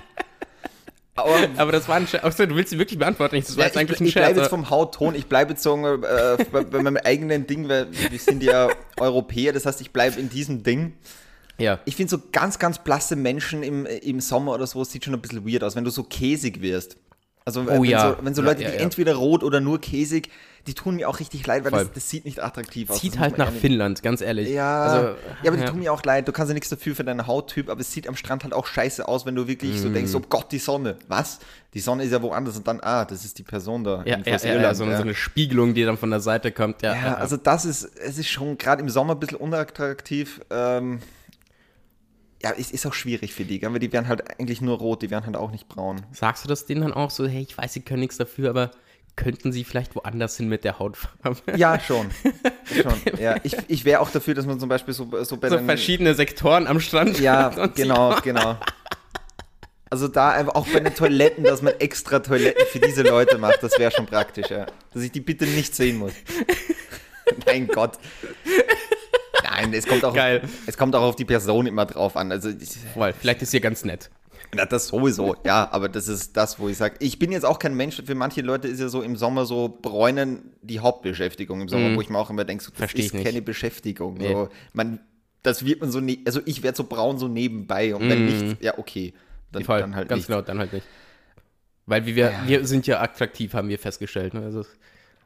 [1.15, 2.35] Aber Aber das war ein Scherz.
[2.37, 3.35] Du willst sie wirklich beantworten.
[3.39, 4.37] Das war Ja, jetzt eigentlich ich, ein ich bleibe Scherz.
[4.45, 8.19] jetzt vom Hautton, ich bleibe jetzt so äh, bei, bei meinem eigenen Ding, weil wir
[8.19, 10.93] sind ja Europäer, das heißt, ich bleibe in diesem Ding.
[11.59, 11.79] ja.
[11.85, 15.21] Ich finde so ganz, ganz blasse Menschen im, im Sommer oder so, sieht schon ein
[15.21, 16.97] bisschen weird aus, wenn du so käsig wirst.
[17.45, 18.15] Also Oh wenn, ja.
[18.17, 18.81] so, wenn so Leute, ja, die ja.
[18.81, 20.29] entweder rot oder nur käsig,
[20.65, 23.01] die tun mir auch richtig leid, weil das, das sieht nicht attraktiv aus.
[23.01, 24.47] Zieht das halt nach Finnland, ganz ehrlich.
[24.49, 25.07] Ja, Also,
[25.43, 26.25] ja, aber die tun mir auch leid.
[26.25, 28.65] Du kannst ja nichts dafür für deinen Hauttyp, aber es sieht am Strand halt auch
[28.65, 29.93] scheiße aus, wenn du wirklich so Mhm.
[29.95, 30.95] denkst, oh Gott, die Sonne.
[31.09, 31.39] Was?
[31.73, 34.03] Die Sonne ist ja woanders und dann, ah, das ist die Person da.
[34.05, 36.81] Ja, in ja, ja, so, so eine Spiegelung, die dann von der Seite kommt.
[36.81, 37.15] Ja.
[37.15, 40.39] also das ist, es ist schon gerade im Sommer ein bisschen unattraktiv.
[40.49, 40.99] Ähm,
[42.43, 45.01] ja, es ist auch schwierig für die, gell, weil die wären halt eigentlich nur rot,
[45.01, 46.05] die wären halt auch nicht braun.
[46.11, 48.71] Sagst du das denen dann auch so, hey, ich weiß, sie können nichts dafür, aber
[49.15, 51.39] könnten sie vielleicht woanders hin mit der Hautfarbe?
[51.55, 52.09] Ja, schon.
[52.65, 53.19] schon.
[53.19, 55.65] Ja, ich, ich wäre auch dafür, dass man zum Beispiel so, so bei so den,
[55.65, 57.19] verschiedene Sektoren am Strand.
[57.19, 58.57] Ja, genau, genau.
[59.89, 63.61] Also da einfach auch bei den Toiletten, dass man extra Toiletten für diese Leute macht,
[63.61, 64.65] das wäre schon praktisch, ja.
[64.93, 66.13] Dass ich die bitte nicht sehen muss.
[67.45, 67.99] mein Gott.
[69.55, 70.41] Nein, es kommt auch, Geil.
[70.65, 72.31] es kommt auch auf die Person immer drauf an.
[72.31, 74.09] Also ich, Voll, vielleicht ist sie ganz nett.
[74.55, 77.57] na, das sowieso, ja, aber das ist das, wo ich sage, ich bin jetzt auch
[77.59, 81.69] kein Mensch, für manche Leute ist ja so im Sommer so Bräunen die Hauptbeschäftigung im
[81.69, 82.83] Sommer, wo ich mir auch immer denke, so, das Mhm.
[82.83, 83.25] Versteh ist nicht.
[83.25, 84.15] keine Beschäftigung.
[84.15, 84.31] Nee.
[84.31, 84.99] So, man,
[85.41, 88.61] das wird man so, ne also ich werde so braun so nebenbei und wenn nicht,
[88.61, 89.13] ja, okay.
[89.51, 90.27] Dann, Voll, dann halt ganz nicht.
[90.27, 90.85] genau, dann halt nicht.
[91.85, 92.31] Weil wir, Ja.
[92.47, 94.33] wir sind ja attraktiv, haben wir festgestellt.
[94.33, 94.41] Ne?
[94.41, 94.65] Also,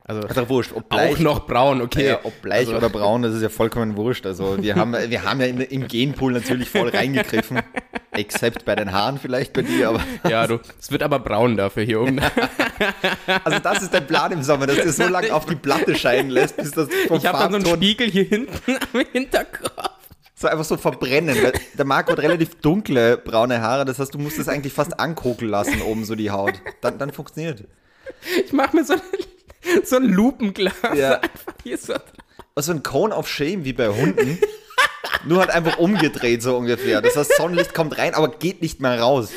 [0.08, 2.08] also Also wurscht, ob bleich, auch noch braun, okay.
[2.08, 4.26] ja, ob bleich also, oder braun, das ist ja vollkommen wurscht.
[4.26, 7.60] Also wir haben, wir haben ja in, im Genpool natürlich voll reingegriffen.
[8.14, 11.84] Except bei den Haaren vielleicht bei dir, aber Ja, du, es wird aber braun dafür
[11.84, 12.22] hier oben.
[13.44, 16.30] also das ist dein Plan im Sommer, dass du so lange auf die Platte scheinen
[16.30, 19.90] lässt, bis das vom Ich habe dann so einen Spiegel hier hinten am Hinterkopf.
[20.36, 21.38] so einfach so verbrennen.
[21.78, 25.52] Der Marco hat relativ dunkle braune Haare, das heißt, du musst es eigentlich fast ankokeln
[25.52, 26.54] lassen, oben so die Haut.
[26.80, 27.66] Dann, dann funktioniert.
[28.46, 29.02] Ich mache mir so ein,
[29.84, 31.22] so ein Lupenglas Ja.
[31.78, 31.96] so.
[32.56, 34.40] Also ein Cone of Shame wie bei Hunden.
[35.26, 37.02] Nur halt einfach umgedreht so ungefähr.
[37.02, 39.30] Das heißt, Sonnenlicht kommt rein, aber geht nicht mehr raus.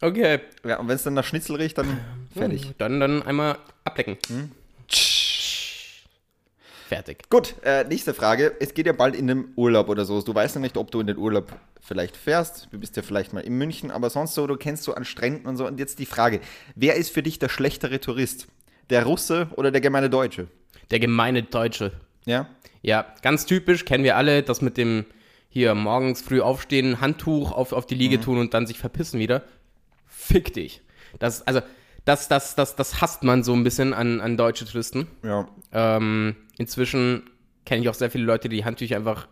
[0.00, 0.40] Okay.
[0.64, 2.00] Ja, und wenn es dann nach Schnitzel riecht, dann
[2.36, 2.72] fertig.
[2.78, 4.18] Dann, dann einmal ablecken.
[4.26, 4.50] Hm?
[6.92, 7.30] Fertig.
[7.30, 8.54] Gut, äh, nächste Frage.
[8.60, 10.20] Es geht ja bald in den Urlaub oder so.
[10.20, 12.68] Du weißt ja nicht, ob du in den Urlaub vielleicht fährst.
[12.70, 15.46] Du bist ja vielleicht mal in München, aber sonst so, du kennst so an Stränden
[15.46, 15.66] und so.
[15.66, 16.40] Und jetzt die Frage:
[16.74, 18.46] Wer ist für dich der schlechtere Tourist?
[18.90, 20.48] Der Russe oder der gemeine Deutsche?
[20.90, 21.92] Der gemeine Deutsche.
[22.26, 22.48] Ja?
[22.82, 25.06] Ja, ganz typisch, kennen wir alle, das mit dem
[25.48, 28.22] hier morgens früh aufstehen, Handtuch auf, auf die Liege Mhm.
[28.22, 29.44] tun und dann sich verpissen wieder.
[30.06, 30.82] Fick dich.
[31.18, 31.60] Das, also,
[32.04, 35.06] das, das, das, das hasst man so ein bisschen an, an deutsche Touristen.
[35.22, 35.46] Ja.
[35.72, 37.30] Ähm, inzwischen
[37.64, 39.28] kenne ich auch sehr viele Leute, die Handtücher einfach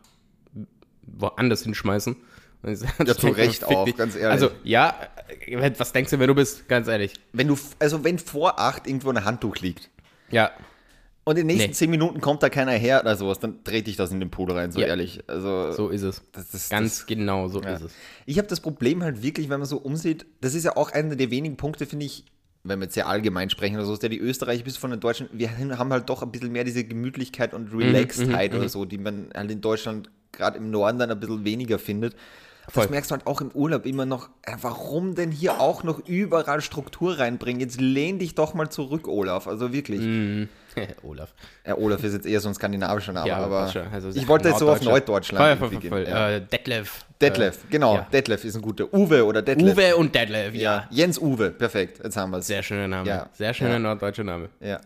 [1.03, 2.17] woanders hinschmeißen.
[2.63, 3.97] Ja, zu Recht auch, dich.
[3.97, 4.31] ganz ehrlich.
[4.31, 4.95] Also, ja,
[5.47, 6.69] äh, was denkst du, wer du bist?
[6.69, 7.15] Ganz ehrlich.
[7.33, 9.89] Wenn du, also wenn vor acht irgendwo ein Handtuch liegt
[10.31, 10.51] Ja,
[11.25, 11.75] und in den nächsten Nee.
[11.75, 14.53] zehn Minuten kommt da keiner her oder sowas, dann trete ich das in den Pool
[14.53, 14.89] rein, so Ja.
[14.89, 15.25] ehrlich.
[15.27, 16.23] Also so ist es.
[16.33, 17.75] das ist Ganz das, genau so Ja.
[17.75, 17.93] ist es.
[18.27, 21.17] Ich habe das Problem halt wirklich, wenn man so umsieht, das ist ja auch einer
[21.17, 22.25] der wenigen Punkte, finde ich,
[22.63, 25.01] wenn wir jetzt sehr allgemein sprechen oder so, ist ja die Österreicher bis von den
[25.01, 28.85] Deutschen, wir haben halt doch ein bisschen mehr diese Gemütlichkeit und Mhm, Relaxedheit oder so,
[28.85, 32.15] die man halt in Deutschland gerade im Norden dann ein bisschen weniger findet.
[32.73, 32.85] Voll.
[32.85, 36.07] Das merkst du halt auch im Urlaub immer noch, äh, warum denn hier auch noch
[36.07, 37.61] überall Struktur reinbringen?
[37.61, 40.01] Jetzt lehn dich doch mal zurück, Olaf, also wirklich.
[40.01, 40.49] Mhm.
[41.03, 41.35] Olaf.
[41.67, 43.73] Ja, Olaf ist jetzt eher so ein skandinavischer Name, Ja, aber.
[43.93, 44.81] Also ich wollte jetzt so auf.
[44.81, 46.07] Norddeutschland Voll, voll, voll, voll.
[46.09, 46.31] ja.
[46.31, 47.05] Äh, Detlef.
[47.21, 48.07] Detlef, Äh, genau, ja.
[48.13, 48.93] Detlef ist ein guter.
[48.95, 49.77] Uwe oder Detlef.
[49.77, 50.87] Uwe und Detlef, ja.
[50.91, 52.47] Jens Uwe, perfekt, jetzt haben wir es.
[52.47, 53.09] Sehr schöner Name.
[53.09, 53.29] Ja.
[53.33, 54.49] Sehr schöner norddeutscher Name.
[54.61, 54.81] Ja.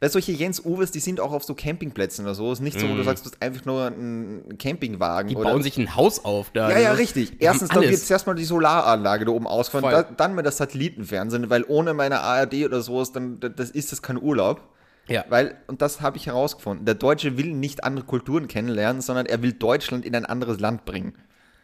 [0.00, 2.52] Weil solche Jens Uwes, die sind auch auf so Campingplätzen oder so.
[2.52, 5.26] Es ist nicht so, wo du sagst, du hast einfach nur einen Campingwagen.
[5.26, 5.30] Mhm.
[5.30, 6.70] Die oder bauen sich ein Haus auf da.
[6.70, 7.32] ja, ja, Also, richtig.
[7.40, 8.06] Erstens, dann wird alles.
[8.06, 10.04] zuerst mal die Solaranlage da oben ausgefahren, Voll.
[10.04, 14.02] da, dann mal das Satellitenfernsehen, weil ohne meine ARD oder sowas, dann das ist das
[14.02, 14.60] kein Urlaub.
[15.08, 15.24] Ja.
[15.30, 19.42] Weil, und das habe ich herausgefunden, der Deutsche will nicht andere Kulturen kennenlernen, sondern er
[19.42, 21.14] will Deutschland in ein anderes Land bringen.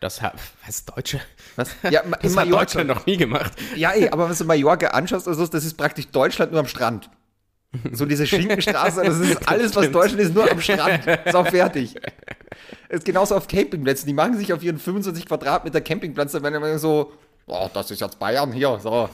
[0.01, 0.35] Das hat,
[0.67, 1.21] was, Deutsche?
[1.57, 1.71] Was?
[1.91, 3.53] Ja, in Das hat Deutschland noch nie gemacht.
[3.77, 7.11] Ja, ey, aber wenn du Mallorca anschaust, also, das ist praktisch Deutschland nur am Strand.
[7.93, 11.07] So diese Schinkenstraße, das ist alles, was Deutschland ist, nur am Strand.
[11.25, 11.95] Ist auch fertig.
[12.89, 14.07] Ist genauso auf Campingplätzen.
[14.07, 17.13] Die machen sich auf ihren 25 Quadratmeter Campingplatz, dann werden immer so,
[17.47, 19.09] oh, das ist jetzt Bayern hier, so.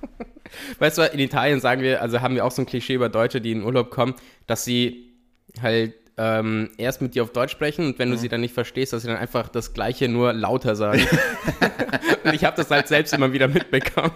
[0.78, 3.40] Weißt du, in Italien sagen wir, also haben wir auch so ein Klischee über Deutsche,
[3.40, 4.14] die in Urlaub kommen,
[4.46, 5.12] dass sie
[5.62, 8.12] halt ähm, erst mit dir auf Deutsch sprechen und wenn Mhm.
[8.14, 11.06] du sie dann nicht verstehst, dass sie dann einfach das Gleiche nur lauter sagen.
[12.24, 14.12] und ich habe das halt selbst immer wieder mitbekommen.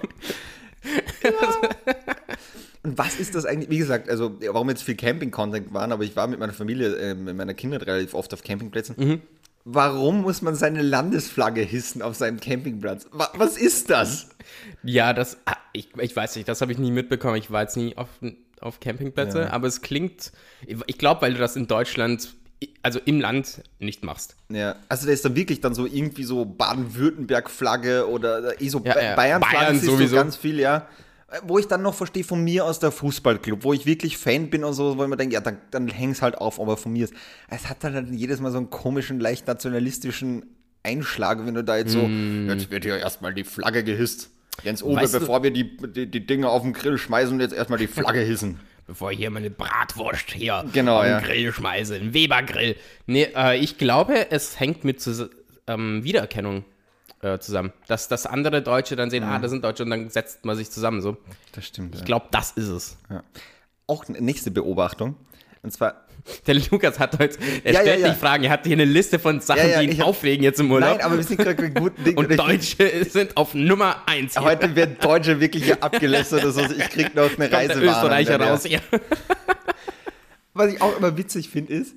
[2.85, 3.71] Und was ist das eigentlich?
[3.71, 7.15] Wie gesagt, also, warum jetzt viel Camping-Content waren, aber ich war mit meiner Familie, äh,
[7.15, 8.95] mit meiner Kindheit relativ oft auf Campingplätzen.
[8.99, 9.21] Mhm.
[9.65, 13.07] Warum muss man seine Landesflagge hissen auf seinem Campingplatz?
[13.13, 14.29] Wa was ist das?
[14.83, 17.37] Ja, das, ah, ich, ich weiß nicht, das habe ich nie mitbekommen.
[17.37, 18.09] Ich war jetzt nie auf,
[18.61, 19.51] auf Campingplätze, Ja.
[19.51, 20.33] aber es klingt,
[20.87, 22.35] ich glaube, weil du das in Deutschland
[22.83, 24.37] also im Land nicht machst.
[24.51, 29.01] Ja, also da ist dann wirklich dann so irgendwie so Baden-Württemberg-Flagge oder eh so Ja,
[29.01, 29.17] ja.
[29.17, 30.17] Bayern-Flagge Bayern sowieso.
[30.17, 30.87] ganz viel, ja.
[31.43, 34.63] Wo ich dann noch verstehe von mir aus der Fußballclub, wo ich wirklich Fan bin
[34.65, 37.05] und so, wo ich mir denke, ja, dann, dann häng's halt auf, aber von mir
[37.05, 37.15] ist,
[37.49, 40.45] es hat dann jedes Mal so einen komischen, leicht nationalistischen
[40.83, 44.31] Einschlag, wenn du da jetzt so, jetzt wird hier erstmal die Flagge gehisst.
[44.63, 44.95] Jens Mm.
[44.95, 47.87] Weißt du- bevor wir die, die, die Dinger auf den Grill schmeißen, jetzt erstmal die
[47.89, 48.61] Flagge hissen.
[48.87, 51.21] Bevor ich hier meine Bratwurst hier Genau, auf den ja.
[51.21, 52.77] Grill schmeiße, einen Weber-Grill.
[53.07, 55.31] Nee, äh, ich glaube, es hängt mit zus-
[55.67, 56.65] ähm, Wiedererkennung
[57.25, 57.73] äh, zusammen.
[57.87, 59.31] Dass, dass andere Deutsche dann sehen, Mhm.
[59.31, 61.17] ah, das sind Deutsche und dann setzt man sich zusammen so.
[61.53, 61.95] Das stimmt.
[61.95, 62.97] Ich glaube, das ist es.
[63.87, 65.17] Auch eine nächste Beobachtung.
[65.63, 66.03] Und zwar,
[66.47, 68.09] Der Lukas hat heute, er Ja, ja, stellt ja.
[68.09, 70.43] nicht Fragen, er hat hier eine Liste von Sachen, Ja, ja, die ihn hab- aufregen
[70.43, 70.97] jetzt im Urlaub.
[70.97, 71.93] nein, aber wir sind gerade gut.
[72.17, 74.33] und Deutsche sind auf Nummer eins.
[74.35, 74.43] hier.
[74.43, 76.45] Heute werden Deutsche wirklich hier abgelästert.
[76.45, 77.89] Also ich krieg noch eine Reisewarnung.
[77.91, 78.51] Österreicher Ja, ja.
[78.53, 78.65] raus.
[78.69, 78.79] Ja.
[80.55, 81.95] Was ich auch immer witzig finde, ist,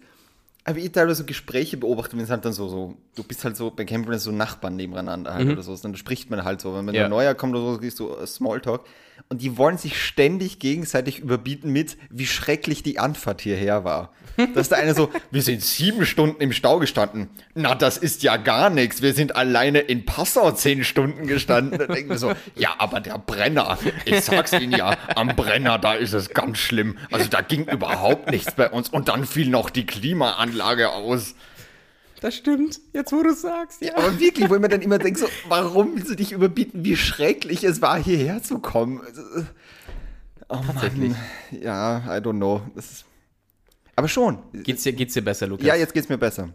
[0.68, 3.56] habe ich teilweise so Gespräche beobachtet, wenn es halt dann so, so, du bist halt
[3.56, 6.84] so bei Campingplätzen so Nachbarn nebeneinander halt oder so, dann spricht man halt so, wenn
[6.94, 6.96] Mhm.
[6.96, 7.10] Ja.
[7.10, 8.82] neuer kommt oder so, du äh, Smalltalk
[9.30, 14.14] und die wollen sich ständig gegenseitig überbieten mit, wie schrecklich die Anfahrt hierher war.
[14.38, 17.30] Da ist der eine so, wir sind sieben Stunden im Stau gestanden.
[17.56, 19.02] Na, das ist ja gar nichts.
[19.02, 21.80] Wir sind alleine in Passau zehn Stunden gestanden.
[21.80, 25.94] Da denken wir so, ja, aber der Brenner, ich sag's Ihnen ja, am Brenner, da
[25.94, 26.98] ist es ganz schlimm.
[27.12, 28.90] Also da ging überhaupt nichts bei uns.
[28.90, 31.36] Und dann fiel noch die Klimaanlage aus.
[32.22, 32.80] Das stimmt.
[32.94, 33.96] Jetzt, wo du sagst, ja.
[33.96, 36.96] Aber wirklich, wo ich mir dann immer denke, so, warum willst du dich überbieten, wie
[36.96, 39.02] schrecklich es war, hierher zu kommen?
[40.50, 41.12] Oh Tatsächlich.
[41.12, 41.62] Mann.
[41.62, 42.62] Ja, I don't know.
[42.74, 43.06] Das ist
[43.96, 44.40] aber schon.
[44.54, 45.66] Geht's dir, geht's dir besser, Lukas?
[45.66, 46.50] Ja, jetzt geht's mir besser.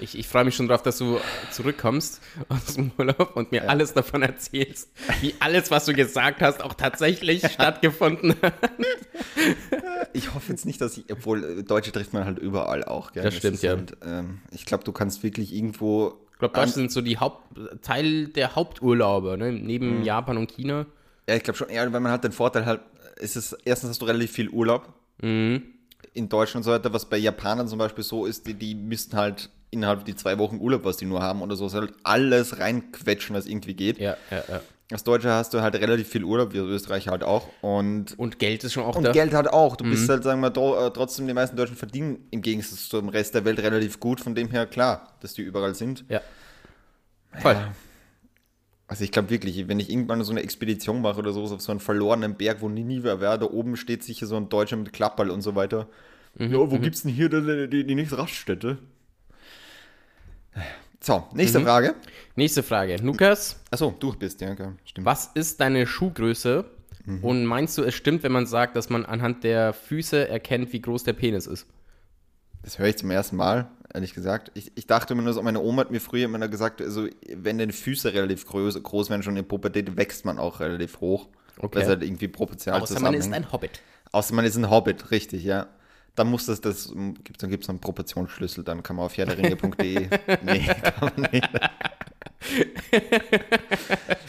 [0.00, 1.18] Ich, ich freue mich schon drauf, dass du
[1.50, 6.62] zurückkommst aus dem Urlaub und mir alles davon erzählst, wie alles, was du gesagt hast,
[6.62, 8.54] auch tatsächlich stattgefunden hat.
[10.12, 13.12] Ich hoffe jetzt nicht, dass ich, obwohl äh, Deutsche trifft man halt überall auch.
[13.12, 13.24] Gell?
[13.24, 13.72] Das stimmt, ist ja.
[13.76, 16.18] Halt, ähm, ich glaube, du kannst wirklich irgendwo.
[16.32, 17.42] Ich glaube, Deutsche sind so die Haupt,
[17.82, 19.52] Teil der Haupturlaube, ne?
[19.52, 20.86] neben Japan und China.
[21.28, 22.80] Ja, ich glaube schon, ja, weil man hat den Vorteil halt,
[23.18, 25.62] ist es, erstens hast du relativ viel Urlaub Mhm.
[26.14, 29.16] in Deutschland und so weiter, was bei Japanern zum Beispiel so ist, die, die müssten
[29.16, 33.34] halt innerhalb die zwei Wochen Urlaub, was die nur haben oder so, halt alles reinquetschen,
[33.36, 33.98] was irgendwie geht.
[33.98, 34.60] Ja, ja, ja.
[34.90, 37.48] Als Deutscher hast du halt relativ viel Urlaub, wie Österreich halt auch.
[37.60, 39.12] Und, Und Geld ist schon auch und da.
[39.12, 39.76] Geld halt auch.
[39.76, 43.34] Du bist halt, sagen wir, äh, trotzdem, die meisten Deutschen verdienen im Gegensatz zum Rest
[43.34, 44.20] der Welt relativ gut.
[44.20, 46.06] Von dem her klar, dass die überall sind.
[46.08, 46.22] Ja.
[47.34, 47.56] Voll.
[48.86, 51.70] Also ich glaube wirklich, wenn ich irgendwann so eine Expedition mache oder so, auf so
[51.70, 54.76] einen verlorenen Berg, wo nie, nie wer wäre, da oben steht sicher so ein Deutscher
[54.76, 55.86] mit Klappball und so weiter.
[56.36, 58.78] Mhm, ja, wo gibt's denn hier die, die, die nächste Raststätte?
[61.00, 61.36] So, Mhm.
[61.36, 61.94] nächste Frage.
[62.34, 62.96] Nächste Frage.
[62.96, 65.06] Lukas, Achso, du bist, ja, okay, stimmt.
[65.06, 66.64] was ist deine Schuhgröße?
[67.22, 70.82] Und meinst du, es stimmt, wenn man sagt, dass man anhand der Füße erkennt, wie
[70.82, 71.66] groß der Penis ist?
[72.62, 74.50] Das höre ich zum ersten Mal, ehrlich gesagt.
[74.52, 77.56] Ich, ich dachte immer nur so, meine Oma hat mir früher immer gesagt, also wenn
[77.56, 81.28] deine Füße relativ groß, groß werden, schon in der Pubertät, wächst man auch relativ hoch.
[81.56, 81.76] Okay.
[81.76, 83.80] Weil es halt irgendwie proportional Außer man ist ein Hobbit.
[84.12, 85.66] Außer man ist ein Hobbit, richtig, ja.
[86.18, 90.08] Dann muss das, das gibt's, dann gibt es einen Proportionsschlüssel, dann kann man auf herderringe.de.
[90.42, 91.48] nee, kann man nicht.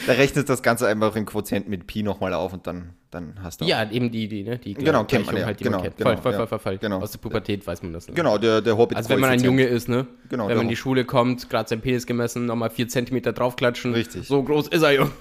[0.08, 3.62] da rechnet das Ganze einfach in Quotient mit Pi nochmal auf und dann, dann hast
[3.62, 3.66] du.
[3.66, 4.58] auch- Ja, eben die, die, ne?
[4.60, 5.46] Die Genau, kennt man ja.
[5.46, 6.38] halt, Genau, man genau, voll, voll, ja.
[6.40, 6.78] voll, voll, voll.
[6.78, 7.00] Genau.
[7.02, 8.08] Aus der Pubertät weiß man das.
[8.08, 8.14] Ne?
[8.14, 8.98] Genau, der, der Hobbit.
[8.98, 10.08] Also wenn man ein Junge ist, ne?
[10.30, 13.34] Genau, Wenn man in Ho- die Schule kommt, gerade sein Penis gemessen, nochmal vier Zentimeter
[13.34, 13.94] draufklatschen.
[13.94, 14.28] Richtig.
[14.28, 15.12] So groß ist er, Jungs.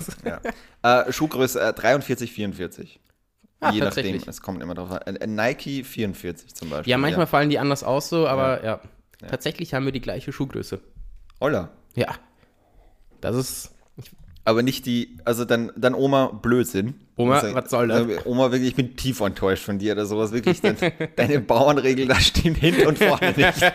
[0.82, 1.02] Ja.
[1.06, 3.00] Äh, Schuhgröße äh, 43, 44.
[3.60, 5.16] Ah, Je nachdem, es kommt immer drauf an.
[5.16, 6.90] Ein Nike 44 zum Beispiel.
[6.90, 8.80] Ja, manchmal fallen die anders aus so, aber ja.
[9.26, 10.80] Tatsächlich haben wir die gleiche Schuhgröße.
[11.40, 11.70] Holla.
[11.96, 12.14] Ja.
[13.20, 13.74] Das ist.
[14.44, 16.94] Aber nicht die, also dann, dann Oma Blödsinn.
[17.16, 17.98] Oma, Also, was soll das?
[17.98, 20.32] also, Oma, wirklich, ich bin tief enttäuscht von dir oder sowas.
[20.32, 20.76] Wirklich, dein,
[21.16, 23.60] deine Bauernregel, da stimmt hinten und vorne nicht.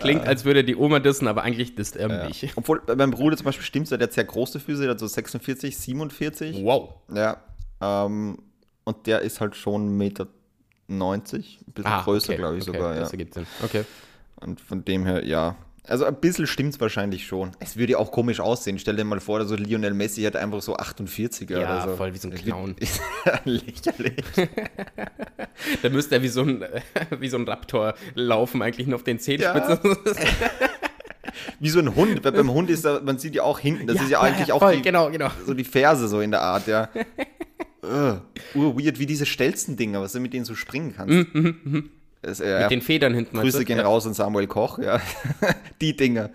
[0.00, 2.52] Klingt, als würde die Oma dissen, aber eigentlich disst er mich.
[2.56, 5.06] Obwohl, bei meinem Bruder zum Beispiel stimmt der hat sehr große Füße, der hat so
[5.06, 6.64] 46, 47.
[6.64, 6.94] Wow.
[7.14, 7.38] Ja.
[7.80, 8.38] Ähm,
[8.84, 10.26] und der ist halt schon 1,90 Meter,
[10.88, 11.22] ein
[11.72, 12.94] bisschen größer, okay, glaube ich okay, sogar.
[12.94, 13.00] Ja.
[13.00, 13.46] Das ergibt Sinn.
[13.62, 13.84] Okay.
[14.40, 15.56] Und von dem her, ja.
[15.86, 17.52] Also ein bisschen stimmt es wahrscheinlich schon.
[17.58, 18.78] Es würde ja auch komisch aussehen.
[18.78, 21.96] Stell dir mal vor, so Lionel Messi hat einfach so 48er Ja, oder so.
[21.96, 22.76] voll wie so ein Clown.
[23.44, 24.24] Lächerlich.
[25.82, 26.64] Da müsste er wie so ein,
[27.18, 29.78] wie so ein Raptor laufen, eigentlich nur auf den Zehenspitzen.
[31.58, 32.24] Wie so ein Hund.
[32.24, 34.58] Weil beim Hund ist da, man sieht ja auch hinten, das ist ja eigentlich auch
[34.60, 35.28] voll, die, genau, genau.
[35.46, 36.88] so die Ferse so in der Art, ja.
[37.84, 38.20] uh,
[38.54, 41.28] weird, wie diese Stelzen-Dinger, was du mit denen so springen kannst.
[41.34, 41.82] Das, äh,
[42.22, 43.38] Mit den Federn hinten.
[43.38, 43.64] Grüße du?
[43.64, 43.84] gehen ja.
[43.84, 45.00] raus an Samuel Koch, ja.
[45.80, 46.30] die Dinger.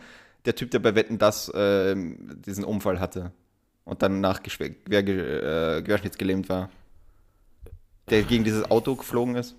[0.45, 3.31] Der Typ, der bei Wetten das ähm, diesen Unfall hatte
[3.83, 5.07] und dann nach Geschw- Quer,
[5.77, 6.69] äh, querschnittsgelähmt war.
[8.09, 9.55] Der gegen dieses Auto geflogen ist.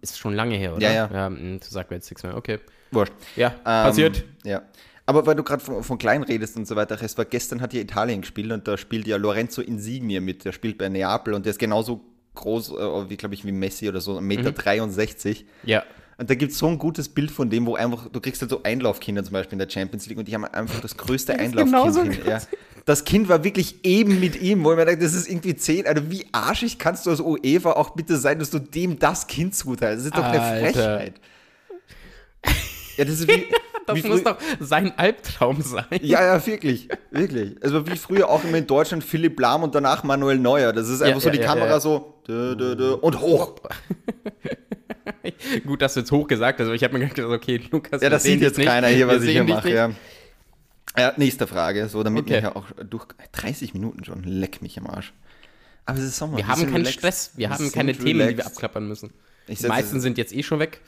[0.00, 0.82] Ist schon lange her, oder?
[0.82, 1.10] Ja, ja.
[1.12, 2.36] Ja, mh, sagt mir jetzt nichts mehr.
[2.36, 2.58] Okay.
[2.90, 3.12] Wurscht.
[3.36, 4.24] Ja, passiert.
[4.44, 4.62] Ähm, ja.
[5.06, 7.72] Aber weil du gerade von, von klein redest und so weiter, es war gestern hat
[7.72, 11.46] ja Italien gespielt und da spielt ja Lorenzo Insigne mit, der spielt bei Neapel und
[11.46, 12.04] der ist genauso
[12.38, 14.52] groß, äh, wie glaube ich, wie Messi oder so, 1,63 Meter.
[14.52, 15.46] 63.
[15.64, 15.84] Ja.
[16.16, 18.50] Und da gibt es so ein gutes Bild von dem, wo einfach, du kriegst halt
[18.50, 21.66] so Einlaufkinder zum Beispiel in der Champions League und die haben einfach das größte Einlaufkind.
[21.66, 22.40] genauso hin, ja.
[22.86, 25.86] Das Kind war wirklich eben mit ihm, wo ich mir dachte, das ist irgendwie zehn.
[25.86, 29.54] Also wie arschig kannst du als UEFA auch bitte sein, dass du dem das Kind
[29.54, 30.00] zuteilst?
[30.00, 30.98] Das ist doch eine Alter.
[30.98, 31.14] Frechheit.
[32.96, 33.44] Ja, das ist wie,
[33.94, 35.84] Das muss doch sein Albtraum sein.
[36.02, 37.56] Ja, ja, wirklich, wirklich.
[37.62, 40.72] Also wie früher auch immer in Deutschland Philipp Lahm und danach Manuel Neuer.
[40.72, 43.56] Das ist einfach Ja, so ja, die ja, Kamera so dö, dö, dö, und hoch.
[45.66, 48.06] Gut, dass du jetzt hoch gesagt hast, aber ich habe mir gedacht, okay, Lukas, Ja,
[48.06, 48.66] wir das sieht jetzt nicht.
[48.66, 49.72] keiner hier, Wir was ich hier mache.
[49.72, 49.90] Ja.
[50.96, 51.88] ja, nächste Frage.
[51.88, 52.34] So, damit Okay.
[52.34, 54.22] wir ja auch durch 30 Minuten schon.
[54.24, 55.12] Leck mich am Arsch.
[55.86, 56.36] Aber es ist Sommer.
[56.36, 56.94] Wir haben keinen relaxed.
[56.98, 58.52] Stress, wir haben keine Themen, die wir relaxed.
[58.52, 59.12] abklappern müssen.
[59.46, 60.80] Ich Die meisten sind jetzt eh schon weg.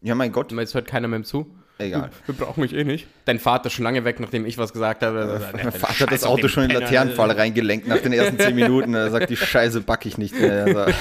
[0.00, 0.50] Ja, mein Gott.
[0.52, 1.54] Jetzt hört keiner mehr zu.
[1.78, 2.10] Egal.
[2.26, 3.06] Wir brauchen mich eh nicht.
[3.24, 5.40] Dein Vater ist schon lange weg, nachdem ich was gesagt habe.
[5.52, 8.94] Mein Vater hat das Auto schon in Laternenfall reingelenkt nach den ersten 10 Minuten.
[8.94, 10.64] Er sagt, die Scheiße backe ich nicht mehr.
[10.64, 10.80] Also.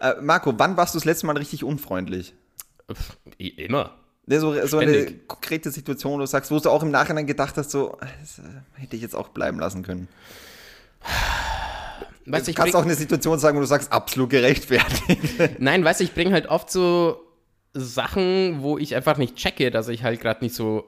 [0.00, 2.34] äh, Marco, wann warst du das letzte Mal richtig unfreundlich?
[3.38, 3.94] Immer.
[4.26, 7.56] Ne, so, so eine konkrete Situation, wo du sagst, wo du auch im Nachhinein gedacht
[7.56, 8.42] hast, so, das äh,
[8.74, 10.08] hätte ich jetzt auch bleiben lassen können.
[12.26, 15.60] Weißt, du, Du ich kannst bring, auch eine Situation sagen, wo du sagst, absolut gerechtfertigt.
[15.60, 17.27] nein, weißt du, ich bringe halt oft so
[17.80, 20.84] Sachen, wo ich einfach nicht checke, dass ich halt gerade nicht so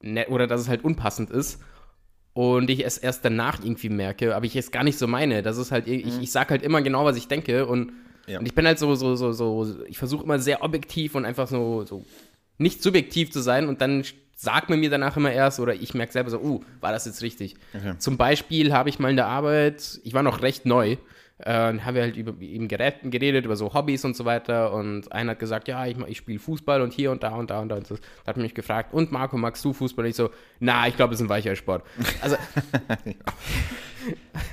[0.00, 1.60] nett oder dass es halt unpassend ist.
[2.32, 5.42] Und ich es erst danach irgendwie merke, aber ich es gar nicht so meine.
[5.42, 7.92] Das ist halt, ich, ich sag halt immer genau, was ich denke und,
[8.26, 8.40] Ja.
[8.40, 11.46] und ich bin halt so, so, so, so, ich versuche immer sehr objektiv und einfach
[11.46, 12.04] so, so
[12.58, 14.02] nicht subjektiv zu sein und dann
[14.34, 17.22] sagt man mir danach immer erst oder ich merke selber so, uh, war das jetzt
[17.22, 17.54] richtig?
[17.72, 17.94] Okay.
[17.98, 20.96] Zum Beispiel habe ich mal in der Arbeit, ich war noch recht neu,
[21.38, 24.72] äh, haben wir halt über eben geredet, geredet, über so Hobbys und so weiter.
[24.72, 27.60] Und einer hat gesagt, ja, ich, ich spiele Fußball und hier und da und da
[27.60, 27.76] und da.
[27.76, 30.04] Und das, da hat mich gefragt, und Marco, magst du Fußball?
[30.04, 31.82] Und ich so, na, ich glaube, es ist ein weicher Sport.
[32.22, 32.36] Also,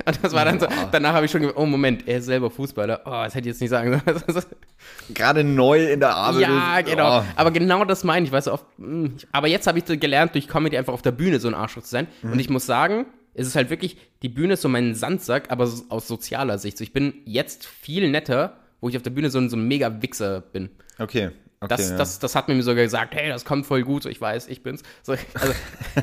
[0.05, 2.49] und das war dann so, danach habe ich schon gesagt, oh Moment, er ist selber
[2.49, 3.01] Fußballer.
[3.05, 4.43] Oh, das hätte ich jetzt nicht sagen sollen.
[5.13, 6.41] Gerade neu in der Arbeit.
[6.41, 7.19] ja, ist- genau.
[7.19, 7.23] oh.
[7.35, 10.33] Aber genau das meine ich, weißt du, oft, mh, aber jetzt habe ich so gelernt,
[10.35, 12.07] durch Comedy einfach auf der Bühne so ein Arschloch zu sein.
[12.21, 12.31] Mhm.
[12.33, 15.67] Und ich muss sagen, es ist halt wirklich, die Bühne ist so mein Sandsack, aber
[15.67, 16.77] so aus sozialer Sicht.
[16.77, 19.67] So, ich bin jetzt viel netter, wo ich auf der Bühne so ein, so ein
[19.67, 20.69] mega Wichser bin.
[20.99, 21.27] Okay.
[21.59, 21.97] okay Das, ja.
[21.97, 24.63] das, das hat mir sogar gesagt, hey, das kommt voll gut, so ich weiß, ich
[24.63, 24.83] bin's.
[25.03, 25.53] So, also,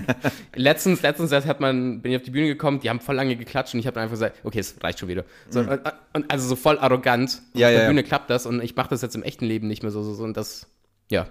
[0.55, 3.37] letztens, letztens das hat man, bin ich auf die Bühne gekommen, die haben voll lange
[3.37, 5.25] geklatscht und ich habe dann einfach gesagt, okay, es reicht schon wieder.
[5.51, 5.81] So, und,
[6.15, 7.43] und also so voll arrogant.
[7.53, 7.61] Mhm.
[7.61, 7.89] Ja, auf der ja, ja.
[7.89, 10.15] Bühne klappt das und ich mache das jetzt im echten Leben nicht mehr so, so,
[10.15, 10.67] so und das,
[11.11, 11.27] ja.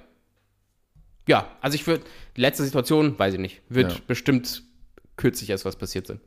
[1.27, 2.03] Ja, also ich würde,
[2.35, 4.63] letzte Situation, weiß ich nicht, wird bestimmt
[5.17, 6.19] kürzlich erst was passiert sein.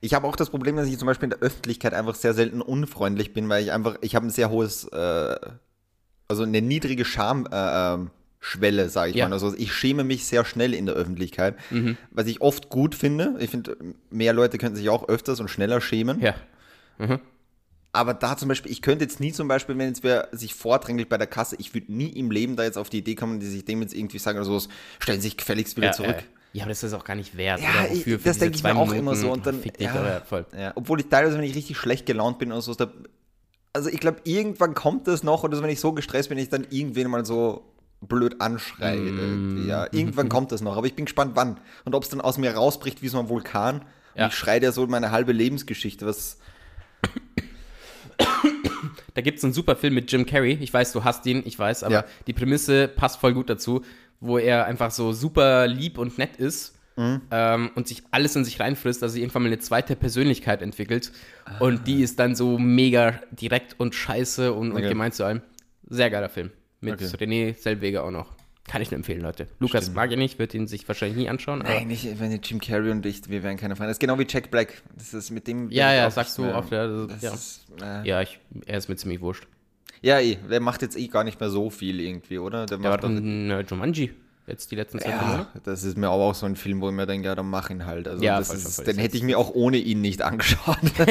[0.00, 2.62] Ich habe auch das Problem, dass ich zum Beispiel in der Öffentlichkeit einfach sehr selten
[2.62, 5.36] unfreundlich bin, weil ich einfach, ich habe ein sehr hohes, äh,
[6.28, 8.10] also eine niedrige Schamschwelle, äh, ähm,
[8.44, 9.28] Schwelle, sage ich Ja.
[9.28, 9.34] mal.
[9.34, 11.96] Also ich schäme mich sehr schnell in der Öffentlichkeit, Mhm.
[12.10, 13.36] was ich oft gut finde.
[13.38, 13.76] Ich finde,
[14.10, 16.20] mehr Leute könnten sich auch öfters und schneller schämen.
[16.20, 16.34] Ja.
[17.94, 21.08] Aber da zum Beispiel, ich könnte jetzt nie zum Beispiel, wenn jetzt wer sich vordrängelt
[21.10, 23.46] bei der Kasse, ich würde nie im Leben da jetzt auf die Idee kommen, die
[23.46, 24.60] sich dem jetzt irgendwie sagen oder so,
[24.98, 26.16] stellen Sie sich gefälligst wieder ja, zurück.
[26.16, 27.60] Äh, ja, aber das ist auch gar nicht wert.
[27.60, 29.30] Ja, oder ich, wofür, für das denke ich mir auch Minuten, immer so.
[29.30, 30.44] Und dann, dich, ja, voll.
[30.56, 32.92] Ja, obwohl ich teilweise, wenn ich richtig schlecht gelaunt bin oder so, da,
[33.72, 36.50] also ich glaube, irgendwann kommt das noch, oder so, wenn ich so gestresst bin, ich
[36.50, 37.64] dann irgendwen mal so
[38.02, 38.98] blöd anschreie.
[38.98, 39.68] Mm.
[39.68, 41.60] Ja, irgendwann kommt das noch, aber ich bin gespannt, wann.
[41.84, 43.84] Und ob es dann aus mir rausbricht wie so ein Vulkan.
[44.14, 44.24] Ja.
[44.24, 46.38] Und ich schreie dir so meine halbe Lebensgeschichte, was.
[49.14, 50.56] Da gibt es einen super Film mit Jim Carrey.
[50.60, 52.04] Ich weiß, du hast ihn, ich weiß, aber Ja.
[52.26, 53.82] die Prämisse passt voll gut dazu,
[54.22, 57.22] wo er einfach so super lieb und nett ist Mhm.
[57.30, 61.10] ähm, und sich alles in sich reinfrisst, dass er irgendwann mal eine zweite Persönlichkeit entwickelt.
[61.58, 64.88] Und die ist dann so mega direkt und scheiße und, und Okay.
[64.90, 65.40] gemein zu allem.
[65.88, 66.50] Sehr geiler Film.
[66.82, 67.06] Mit Okay.
[67.06, 68.32] René Selweger auch noch.
[68.68, 69.48] Kann ich nur empfehlen, Leute.
[69.58, 71.60] Lukas mag ihn nicht, wird ihn sich wahrscheinlich nie anschauen.
[71.60, 73.88] Nein, nicht, wenn Jim Carrey und ich, wir wären keine Freunde.
[73.88, 74.82] Das ist genau wie Jack Black.
[74.94, 75.70] Das ist mit dem.
[75.70, 76.70] ja, ja, sagst du oft.
[76.72, 77.32] Ja, das, Das ja.
[77.32, 79.46] Ist, äh, ja ich, er ist mir ziemlich wurscht.
[80.02, 82.66] Ja, eh, der macht jetzt eh gar nicht mehr so viel irgendwie, oder?
[82.66, 84.12] Der Der macht doch in äh, Jumanji
[84.48, 86.94] jetzt die letzten zwei Ja, das ist mir aber auch so ein Film, wo ich
[86.94, 88.08] mir denke, ja, dann mach ihn halt.
[88.08, 88.94] Also Ja, das voll, ist, voll, voll.
[88.94, 90.76] den hätte ich mir auch ohne ihn nicht angeschaut.
[90.98, 91.04] so.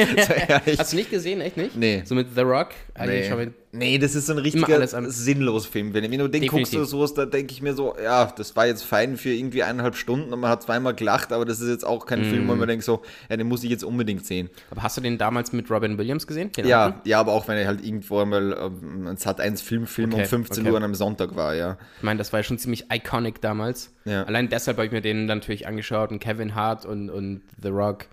[0.78, 1.74] Hast du nicht gesehen, echt nicht?
[1.74, 2.02] Nee.
[2.04, 2.68] So mit The Rock?
[2.94, 3.46] Eigentlich schau Nee.
[3.46, 5.94] mir- nee, das ist so ein richtiger alles an- sinnlos Film.
[5.94, 6.78] Wenn, wenn du den guckst Definitiv.
[6.78, 9.96] oder sowas, da denke ich mir so, ja, das war jetzt fein für irgendwie eineinhalb
[9.96, 12.48] Stunden und man hat zweimal gelacht, aber das ist jetzt auch kein Film, Mm.
[12.48, 14.50] wo man denkt so, ja, den muss ich jetzt unbedingt sehen.
[14.70, 16.52] Aber hast du den damals mit Robin Williams gesehen?
[16.52, 17.08] Den Ja, alten?
[17.08, 20.28] ja, aber auch wenn er halt irgendwo einmal ähm, ein Sat 1 Filmfilm Okay, um
[20.28, 20.70] 15 okay.
[20.70, 21.78] Uhr an einem Sonntag war, ja.
[21.96, 23.90] Ich meine, das war ja schon ziemlich iconic damals.
[24.04, 24.24] Ja.
[24.24, 28.06] Allein deshalb habe ich mir den natürlich angeschaut und Kevin Hart und, und The Rock.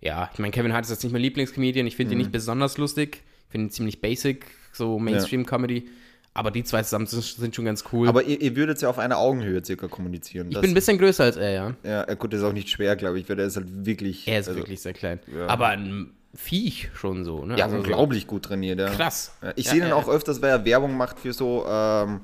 [0.00, 1.86] Ja, ich meine, Kevin Hart ist jetzt nicht mein Lieblingscomedian.
[1.86, 2.20] Ich finde Mhm.
[2.20, 3.22] ihn nicht besonders lustig.
[3.46, 4.44] Ich finde ihn ziemlich basic.
[4.72, 5.88] So Mainstream-Comedy.
[6.34, 8.08] Aber die zwei zusammen sind, schon ganz cool.
[8.08, 10.48] Aber ihr, ihr würdet ja auf einer Augenhöhe circa kommunizieren.
[10.50, 11.74] ich bin ein bisschen größer als er, ja.
[11.82, 14.28] ja, äh, gut, das ist auch nicht schwer, glaube ich, weil der ist halt wirklich.
[14.28, 15.18] Er ist also, wirklich sehr klein.
[15.36, 15.48] ja.
[15.48, 17.56] Aber ein Viech schon so, ne?
[17.56, 18.88] Ja, Also so- unglaublich gut trainiert, ja.
[18.90, 19.32] Krass.
[19.56, 22.20] Ich Ja, sehe ihn ja, auch öfters, weil er Werbung macht für so ähm,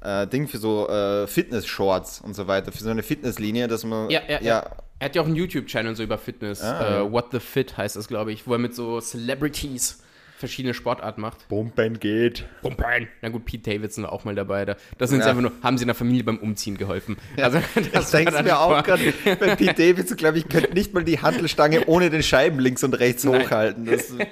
[0.00, 4.10] äh, Ding, für so äh, Fitness-Shorts und so weiter, für so eine Fitnesslinie, dass man.
[4.10, 4.70] Ja, ja, ja.
[4.98, 6.62] Er hat ja auch einen YouTube-Channel so über Fitness.
[6.62, 7.12] Ah, äh.
[7.12, 10.02] What the Fit heißt das, glaube ich, wo er mit so Celebrities
[10.42, 11.48] verschiedene Sportarten macht.
[11.48, 12.44] Pumpen geht.
[12.62, 13.08] Pumpen.
[13.22, 14.64] Na gut, Pete Davidson war auch mal dabei.
[14.64, 15.30] Da, das sind sie Ja.
[15.30, 17.16] einfach nur, haben sie in der Familie beim Umziehen geholfen.
[17.40, 17.58] Also,
[17.92, 21.20] Das denkst war mir auch gerade, bei Pete Davidson, glaube ich, könnte nicht mal die
[21.20, 23.42] Handelstange ohne den Scheiben links und rechts Nein.
[23.46, 23.86] hochhalten.
[23.86, 24.12] Das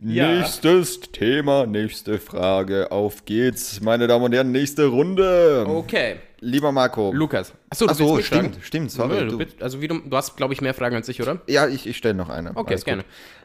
[0.00, 0.28] Ja.
[0.40, 2.90] Nächstes Thema, nächste Frage.
[2.92, 5.64] Auf geht's, meine Damen und Herren, nächste Runde.
[5.66, 6.16] Okay.
[6.40, 7.10] Lieber Marco.
[7.14, 7.54] Lukas.
[7.70, 10.36] Achso, Ach so, stimmt, stimmt, sorry, Ja, du, du- bist- also wie du, du hast,
[10.36, 11.40] glaube ich, mehr Fragen als ich, oder?
[11.46, 12.50] Ja, ich, ich stelle noch eine.
[12.54, 13.04] Okay, Alles gerne.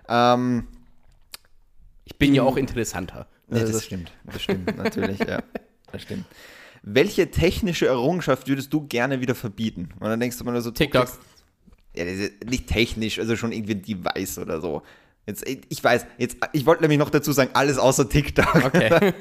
[0.10, 0.68] Ähm,
[2.12, 3.28] Ich bin ja auch interessanter.
[3.48, 4.12] Nee, das stimmt.
[4.26, 5.42] Das stimmt, natürlich, ja.
[5.92, 6.26] Das stimmt.
[6.84, 9.90] Welche technische Errungenschaft würdest du gerne wieder verbieten?
[10.00, 11.10] Und dann denkst du mal nur so, TikTok.
[11.96, 14.82] Ja, das nicht technisch, also schon irgendwie ein Device oder so.
[15.26, 18.56] Jetzt, ich weiß, jetzt, ich wollte nämlich noch dazu sagen, alles außer TikTok.
[18.66, 19.14] Okay.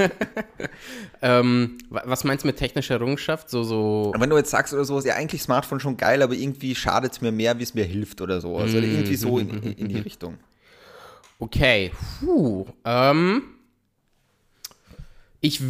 [1.23, 3.51] ähm, wa- was meinst du mit technischer Errungenschaft?
[3.51, 4.13] So, so.
[4.17, 7.21] Wenn du jetzt sagst oder sowas, ja, eigentlich Smartphone schon geil, aber irgendwie schadet es
[7.21, 8.57] mir mehr, wie es mir hilft oder so.
[8.57, 10.39] Also irgendwie so in, in, in die Richtung.
[11.39, 11.93] Okay.
[12.21, 12.67] Puh.
[12.85, 13.43] Ähm.
[15.41, 15.61] Ich.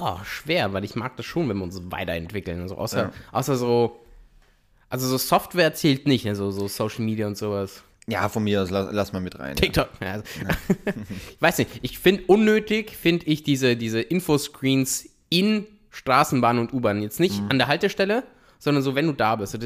[0.00, 2.60] Oh, schwer, weil ich mag das schon, wenn wir uns weiterentwickeln.
[2.60, 3.12] Also außer, Ja.
[3.32, 4.00] außer so.
[4.90, 6.36] Also so Software zählt nicht, ne?
[6.36, 7.82] so, so Social Media und sowas.
[8.06, 9.48] Ja, von mir aus, lass, lass mal mit rein.
[9.50, 9.54] Ja.
[9.54, 9.88] TikTok.
[10.00, 10.24] Ja, also,
[11.32, 17.00] ich weiß nicht, ich finde unnötig, finde ich diese, diese Infoscreens in Straßenbahn und U-Bahn.
[17.02, 17.48] Jetzt nicht Mhm.
[17.50, 18.22] an der Haltestelle,
[18.58, 19.52] sondern so, wenn du da bist.
[19.52, 19.58] So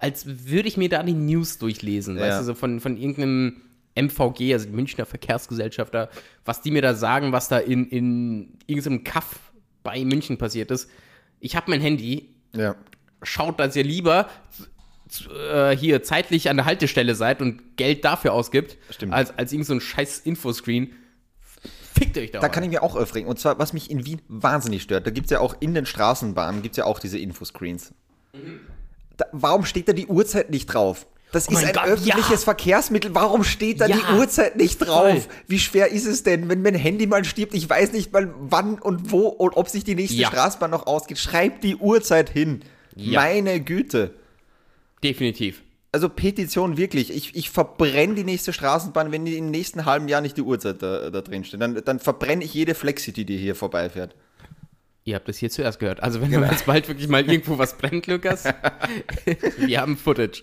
[0.00, 2.38] als würde ich mir da die News durchlesen, weißt Ja.
[2.38, 3.60] du, so von, von irgendeinem
[3.94, 6.08] MVG, also die Münchner Verkehrsgesellschaft da,
[6.44, 10.90] was die mir da sagen, was da in, in irgendeinem Kaff bei München passiert ist.
[11.40, 12.74] Ich habe mein Handy, Ja.
[13.22, 14.28] schaut, dass ihr lieber
[15.48, 19.12] äh, hier zeitlich an der Haltestelle seid und Geld dafür ausgibt, Stimmt.
[19.12, 20.92] als, als irgend so ein scheiß Infoscreen.
[21.92, 22.40] Fickt euch da.
[22.40, 23.28] Da kann ich mir auch aufregen.
[23.28, 25.86] Und zwar, was mich in Wien wahnsinnig stört, da gibt es ja auch in den
[25.86, 27.92] Straßenbahnen, gibt es ja auch diese Infoscreens.
[29.16, 31.06] Da, warum steht da die Uhrzeit nicht drauf?
[31.34, 32.36] Das ist Oh mein ein Gott, öffentliches ja.
[32.38, 33.14] Verkehrsmittel.
[33.14, 33.96] Warum steht da Ja.
[33.96, 35.22] die Uhrzeit nicht drauf?
[35.22, 35.32] Voll.
[35.48, 37.54] Wie schwer ist es denn, wenn mein Handy mal stirbt?
[37.54, 40.28] Ich weiß nicht mal wann und wo und ob sich die nächste Ja.
[40.28, 41.18] Straßenbahn noch ausgeht.
[41.18, 42.60] Schreibt die Uhrzeit hin.
[42.96, 44.14] Meine Güte.
[45.02, 45.62] Definitiv.
[45.92, 47.14] Also Petition wirklich.
[47.14, 50.82] Ich, ich verbrenne die nächste Straßenbahn, wenn die im nächsten halben Jahr nicht die Uhrzeit
[50.82, 51.60] da, da drin steht.
[51.60, 54.14] Dann, dann verbrenne ich jede Flexity, die hier vorbeifährt.
[55.04, 56.02] Ihr habt das hier zuerst gehört.
[56.02, 58.44] Also wenn jetzt bald wirklich mal irgendwo was brennt, Lukas,
[59.58, 60.42] wir haben Footage.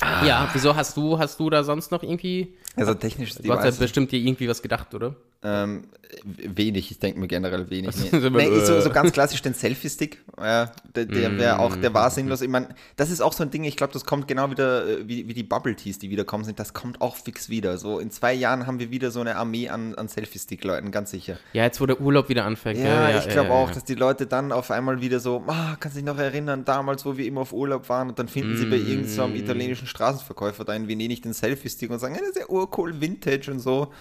[0.00, 3.70] Ja, wieso hast du, hast du da sonst noch irgendwie, Also technisch du hast ja
[3.70, 5.14] bestimmt dir irgendwie was gedacht, oder?
[5.44, 5.84] Ähm,
[6.24, 7.96] wenig, ich denke mir generell wenig.
[7.96, 8.08] Nee.
[8.12, 8.82] Also, nee, ich so, äh.
[8.82, 12.40] so ganz klassisch den Selfie-Stick, ja, der, der wäre auch, der war sinnlos.
[12.40, 15.08] Ich meine, das ist auch so ein Ding, ich glaube, das kommt genau wieder, äh,
[15.08, 17.78] wie, wie die Bubble Teas, die wiederkommen sind, das kommt auch fix wieder.
[17.78, 21.38] So in zwei Jahren haben wir wieder so eine Armee an, an Selfie-Stick-Leuten, ganz sicher.
[21.52, 22.78] Ja, jetzt wo der Urlaub wieder anfängt.
[22.78, 23.74] Ja, ich glaube ja, auch, ja.
[23.74, 27.16] dass die Leute dann auf einmal wieder so, ah, kannst dich noch erinnern, damals, wo
[27.16, 28.86] wir immer auf Urlaub waren und dann finden sie bei Mm.
[28.86, 33.00] irgendeinem italienischen Straßenverkäufer da in Venedig den Selfie-Stick und sagen, ja, das ist ja urcool,
[33.00, 33.92] Vintage und so.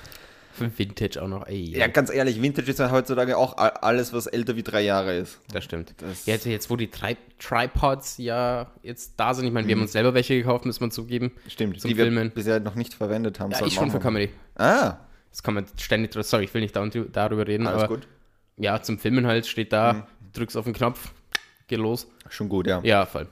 [0.59, 1.77] Vintage auch noch, ey.
[1.77, 5.39] Ja, ganz ehrlich, Vintage ist ja heutzutage auch alles, was älter wie drei Jahre ist.
[5.51, 5.93] Das stimmt.
[5.97, 9.79] Das- jetzt, jetzt, wo die Tri Tripods ja jetzt da sind, ich meine, wir haben
[9.79, 9.83] Mhm.
[9.83, 11.31] uns selber welche gekauft, muss man zugeben.
[11.47, 12.25] Stimmt, Zum die Filmen.
[12.29, 13.51] wir bisher noch nicht verwendet haben.
[13.51, 14.29] Ja, ich schon für Comedy.
[14.55, 14.97] Ah,
[15.31, 18.07] Das kann man ständig, sorry, ich will nicht da darüber reden, alles aber gut.
[18.57, 18.63] Mhm.
[18.63, 21.11] ja, zum Filmen halt steht da, drückst auf den Knopf,
[21.67, 22.07] geht los.
[22.29, 22.79] Schon gut, ja.
[22.83, 23.27] Ja, voll.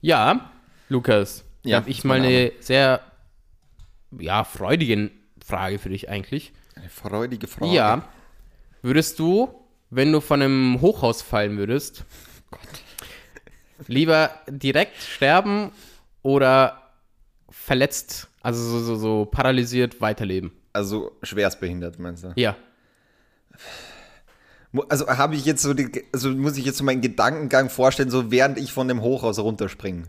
[0.00, 0.50] Ja,
[0.88, 3.00] Lukas, Ja, habe ich mal eine sehr,
[4.18, 5.10] ja, freudige
[5.44, 6.52] Frage für dich eigentlich.
[6.74, 7.72] Eine freudige Frage.
[7.72, 8.08] Ja,
[8.82, 9.54] würdest du,
[9.90, 12.04] wenn du von einem Hochhaus fallen würdest,
[13.86, 15.72] lieber direkt sterben
[16.22, 16.90] oder
[17.50, 20.52] verletzt, also so, so, so paralysiert weiterleben?
[20.72, 22.32] Also schwerstbehindert, meinst du?
[22.36, 22.56] Ja.
[24.88, 28.30] Also habe ich jetzt so die, also muss ich jetzt so meinen Gedankengang vorstellen, so
[28.30, 30.04] während ich von dem Hochhaus runterspringe.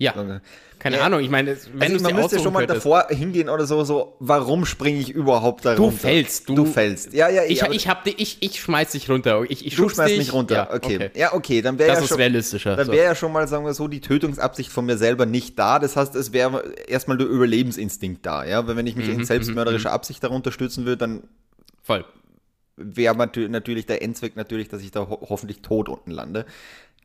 [0.00, 0.14] Ja.
[0.14, 0.38] Also,
[0.78, 1.06] Keine Ja.
[1.06, 2.86] Ahnung, ich meine, wenn also du man müsste schon mal könntest.
[2.86, 5.98] davor hingehen oder so, so, warum springe ich überhaupt da Du runter?
[5.98, 7.12] fällst, du- du fällst.
[7.14, 9.42] Ja, ja, Ich, ich, hab, die- ich, ich schmeiß dich runter.
[9.48, 10.18] Ich, ich du schmeißt dich.
[10.18, 10.54] mich runter.
[10.54, 11.10] Ja, okay.
[11.16, 12.76] Ja, okay, dann wäre Das ja schon realistischer.
[12.76, 12.92] Dann so.
[12.92, 15.80] wäre ja schon mal, sagen wir so, die Tötungsabsicht von mir selber nicht da.
[15.80, 18.44] Das heißt, es wäre erstmal der Überlebensinstinkt da.
[18.44, 18.64] Ja?
[18.68, 21.22] Weil wenn ich mich Mhm, in selbstmörderischer Absicht darunter stürzen würde, dann
[21.82, 22.04] Voll.
[22.76, 26.46] wäre natü- natürlich der Endzweck natürlich, dass ich da ho hoffentlich tot unten lande.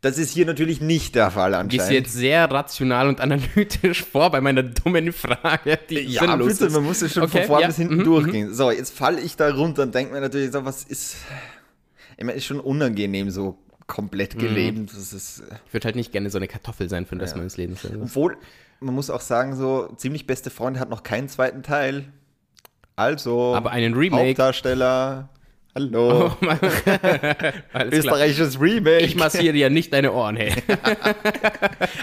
[0.04, 1.92] Das ist hier natürlich nicht der Fall Gehst du anscheinend.
[1.94, 6.74] jetzt sehr rational und analytisch vor bei meiner dummen Frage, die ja, sinnlos bitte, ist.
[6.74, 8.54] man muss es schon Okay, von vorn ja, bis hinten mhm, durchgehen.
[8.54, 11.16] So, jetzt falle ich da runter und denke mir natürlich so, was ist.
[12.18, 13.88] Ich meine, ist schon unangenehm, so Mhm.
[13.88, 14.92] komplett gelebt.
[14.94, 15.40] Das ist.
[15.40, 17.84] äh, Ich würde halt nicht gerne so eine Kartoffel sein für den Rest meines Lebens.
[17.86, 18.00] Also.
[18.02, 18.38] Obwohl,
[18.80, 22.06] man muss auch sagen, so ziemlich beste Freunde hat noch keinen zweiten Teil.
[22.96, 24.28] Also, Aber einen Remake.
[24.30, 25.30] Hauptdarsteller.
[25.76, 26.32] Hallo.
[26.40, 26.46] Oh.
[27.92, 29.00] Österreichisches Remake.
[29.00, 30.54] Ich massiere ja nicht deine Ohren, hey.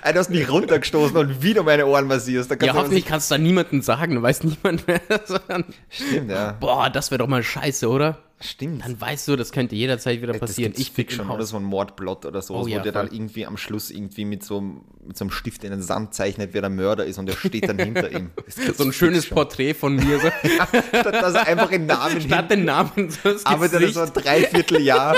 [0.03, 2.51] Ey, du hast mich runtergestoßen und wieder meine Ohren massierst.
[2.51, 5.01] Ja, du hoffentlich kannst du da niemandem sagen, dann weiß niemand mehr.
[5.89, 6.57] Stimmt, ja.
[6.59, 8.19] Boah, das wäre doch mal scheiße, oder?
[8.43, 8.83] Stimmt.
[8.83, 10.73] Dann weißt du, das könnte jederzeit wieder passieren.
[10.73, 13.09] Das Ich fick schon oder so ein Mordplot oder so, Oh wo ja, der dann
[13.09, 13.17] voll.
[13.17, 16.51] irgendwie am Schluss irgendwie mit so, einem- mit so einem Stift in den Sand zeichnet,
[16.55, 18.31] wer der Mörder ist und der steht dann hinter ihm.
[18.77, 19.35] So ein schönes schon.
[19.35, 20.19] Porträt von mir.
[20.21, 20.29] So.
[20.49, 20.73] Statt
[21.13, 23.95] dass er einfach in Namen Statt den Namen so das arbeitet er Gesicht.
[23.97, 25.17] so ein Dreivierteljahr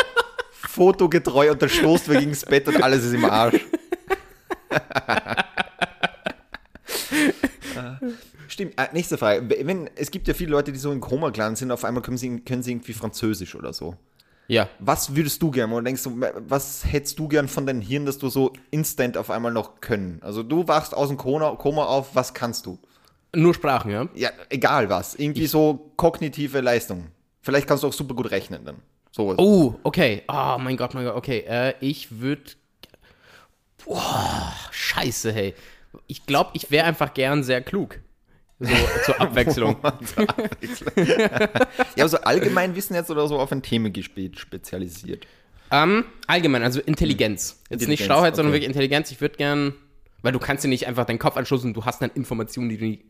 [0.52, 3.60] fotogetreu und dann stoßt wir gegen das Bett und alles ist im Arsch.
[8.52, 9.48] Stimmt, äh, nächste Frage.
[9.66, 12.18] Wenn, es gibt ja viele Leute, die so in Koma gelandet sind, auf einmal können
[12.18, 13.96] sie, können sie irgendwie Französisch oder so.
[14.46, 15.72] Ja, Was würdest du gern?
[15.72, 19.30] Oder denkst du, was hättest du gern von deinem Hirn, dass du so instant auf
[19.30, 20.18] einmal noch können?
[20.20, 22.78] Also du wachst aus dem Koma, Koma auf, was kannst du?
[23.34, 24.06] nur Sprachen, ja.
[24.14, 25.14] Ja, egal was.
[25.14, 27.06] Irgendwie so kognitive Leistung.
[27.40, 28.76] Vielleicht kannst du auch super gut rechnen dann.
[29.12, 29.34] So.
[29.38, 30.24] Oh, okay.
[30.28, 31.44] Oh mein Gott, mein Gott, okay.
[31.48, 32.42] Äh, ich würde.
[33.86, 35.54] Boah, scheiße, hey.
[36.06, 38.00] Ich glaube, ich wäre einfach gern sehr klug.
[38.62, 39.76] So zur Abwechslung.
[41.96, 45.26] Ja, aber so Allgemeinwissen jetzt oder so auf ein Themengebiet spezialisiert.
[45.70, 47.42] ähm, allgemein, also Intelligenz.
[47.42, 48.60] Jetzt nicht Intelligenz, Schlauheit, sondern okay.
[48.60, 49.10] wirklich Intelligenz.
[49.10, 49.74] Ich würde gern.
[50.22, 52.78] Weil du kannst dir nicht einfach deinen Kopf anschließen und du hast dann Informationen, die
[52.78, 53.04] du nie.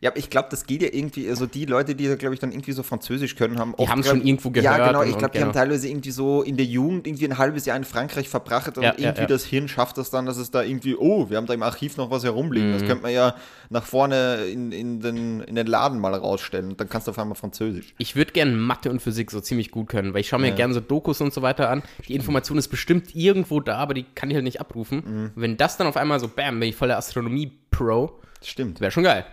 [0.00, 2.70] Ja, ich glaube, das geht ja irgendwie, also die Leute, die, glaube ich, dann irgendwie
[2.70, 5.40] so Französisch können, haben haben's glaub- schon irgendwo Ja, gehört genau, und- ich glaube, die
[5.40, 5.58] haben genau.
[5.60, 8.90] teilweise irgendwie so in der Jugend irgendwie ein halbes Jahr in Frankreich verbracht und Ja,
[8.90, 9.26] ja, irgendwie ja.
[9.26, 11.96] das Hirn schafft das dann, dass es da irgendwie, oh, wir haben da im Archiv
[11.96, 12.72] noch was herumliegen, Mhm.
[12.74, 13.34] das könnte man ja
[13.70, 17.18] nach vorne in, in, den, in den Laden mal rausstellen und dann kannst du auf
[17.18, 17.92] einmal Französisch.
[17.98, 20.72] Ich würde gern Mathe und Physik so ziemlich gut können, weil ich schaue mir gern
[20.74, 21.82] so Dokus und so weiter an.
[22.06, 25.02] Die Information ist bestimmt irgendwo da, aber die kann ich halt nicht abrufen.
[25.04, 25.30] Mhm.
[25.34, 28.80] Wenn das dann auf einmal so, bam, bin ich voller Astronomie-Pro, Stimmt.
[28.80, 29.24] wäre schon geil.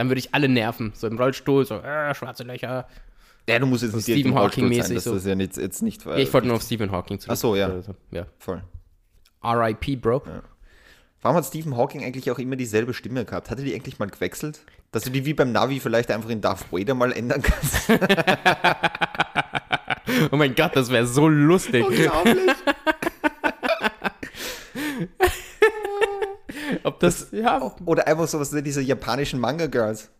[0.00, 2.88] Dann würde ich alle nerven, so im Rollstuhl, so, äh, schwarze Löcher.
[3.46, 5.14] Ja, du musst jetzt nicht Stephen Hawking-mäßig sein, das so.
[5.14, 7.34] ist ja nicht, jetzt nicht Ja, ich wollte nur auf Stephen Hawking zurück.
[7.34, 7.66] Ach so, ja.
[7.66, 8.24] Also, ja.
[8.38, 8.62] voll.
[9.42, 10.22] R.I.P., Bro.
[11.20, 13.50] Warum hat Stephen Hawking eigentlich auch immer dieselbe Stimme gehabt?
[13.50, 14.60] Hatte die eigentlich mal gewechselt?
[14.90, 17.90] Dass du die wie beim Navi vielleicht einfach in Darth Vader mal ändern kannst?
[20.32, 21.86] Oh mein Gott, das wäre so lustig.
[21.86, 22.36] Unglaublich.
[26.84, 30.10] Ob das, ja, Oder einfach so was diese japanischen Manga-Girls.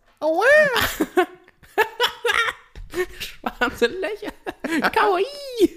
[3.19, 4.31] schwarze Löcher.
[4.91, 5.75] Kawaii.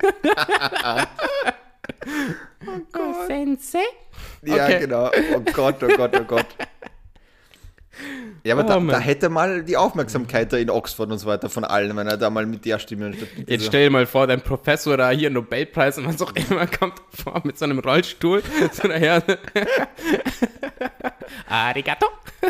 [2.96, 3.78] oh Sensei.
[4.42, 4.80] Ja, Okay.
[4.80, 5.10] genau.
[5.34, 6.46] Oh Gott, oh Gott, oh Gott.
[8.44, 11.48] Ja, aber Oh, da, da hätte mal die Aufmerksamkeit da in Oxford und so weiter
[11.48, 13.12] von allen, wenn er da mal mit der Stimme.
[13.14, 16.32] statt mit Jetzt stell dir mal vor, dein Professor da hier Nobelpreis und was auch
[16.34, 18.42] immer kommt vor mit so einem Rollstuhl.
[18.72, 19.22] So daher.
[21.48, 22.06] Arigato.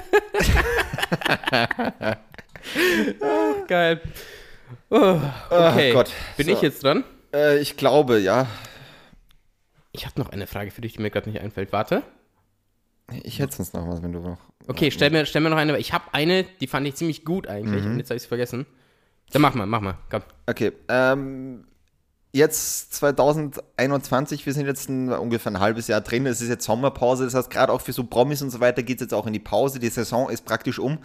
[3.20, 4.00] oh, geil.
[4.90, 5.20] Oh,
[5.50, 5.92] okay.
[5.92, 6.10] Gott.
[6.36, 6.52] Bin So.
[6.52, 7.04] ich jetzt dran?
[7.34, 8.46] äh, ich glaube, ja.
[9.92, 11.72] Ich habe noch eine Frage für dich, die mir gerade nicht einfällt.
[11.72, 12.02] Warte.
[13.22, 14.38] Ich hätte sonst noch was, wenn du noch.
[14.66, 15.74] Okay, stell mir, stell mir noch eine.
[15.74, 17.84] weil Ich habe eine, die fand ich ziemlich gut eigentlich.
[17.84, 18.66] Und jetzt habe ich sie vergessen.
[19.30, 19.98] Dann mach mal, mach mal.
[20.10, 20.22] Komm.
[20.46, 21.64] Okay, ähm,
[22.32, 27.24] jetzt 2021, wir sind jetzt ein, ungefähr ein halbes Jahr drin, es ist jetzt Sommerpause,
[27.24, 29.32] das heißt, gerade auch für so Promis und so weiter geht es jetzt auch in
[29.32, 30.98] die Pause, die Saison ist praktisch um.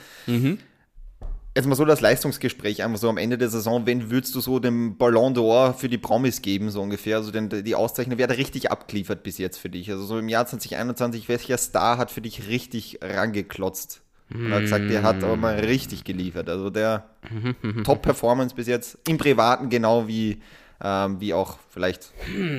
[1.60, 4.60] Jetzt mal so das Leistungsgespräch, einfach so am Ende der Saison, wen würdest du so
[4.60, 7.18] dem Ballon d'Or für die Promis geben, so ungefähr?
[7.18, 9.92] Also denn die Auszeichnung, wer hat richtig abgeliefert bis jetzt für dich?
[9.92, 14.04] Also so im Jahr 2021, welcher Star hat für dich richtig rangeklotzt?
[14.34, 16.48] Und hat gesagt, der hat aber mal richtig geliefert.
[16.48, 17.10] Also der
[17.84, 20.42] Top-Performance bis jetzt im Privaten genau wie,
[20.82, 22.14] ähm, wie auch vielleicht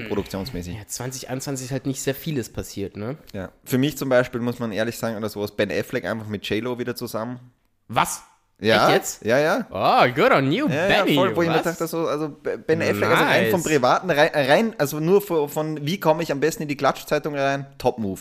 [0.09, 0.75] produktionsmäßig.
[0.75, 3.17] Ja, 2021 ist halt nicht sehr vieles passiert, ne?
[3.33, 3.51] Ja.
[3.65, 6.79] Für mich zum Beispiel muss man ehrlich sagen, oder sowas, Ben Affleck einfach mit J-Lo
[6.79, 7.41] wieder zusammen.
[7.89, 8.25] Was?
[8.61, 9.25] Ja, Echt jetzt?
[9.25, 9.67] Ja, ja.
[9.71, 11.13] Oh, good on you, Ja, Benny.
[11.13, 11.63] ja, voll, wo ich mir was?
[11.63, 13.51] dachte, so, also Ben Affleck, also rein Nice.
[13.53, 16.77] vom Privaten, rein, rein also nur von, von wie komme ich am besten in die
[16.77, 18.21] Klatschzeitung rein, Top-Move.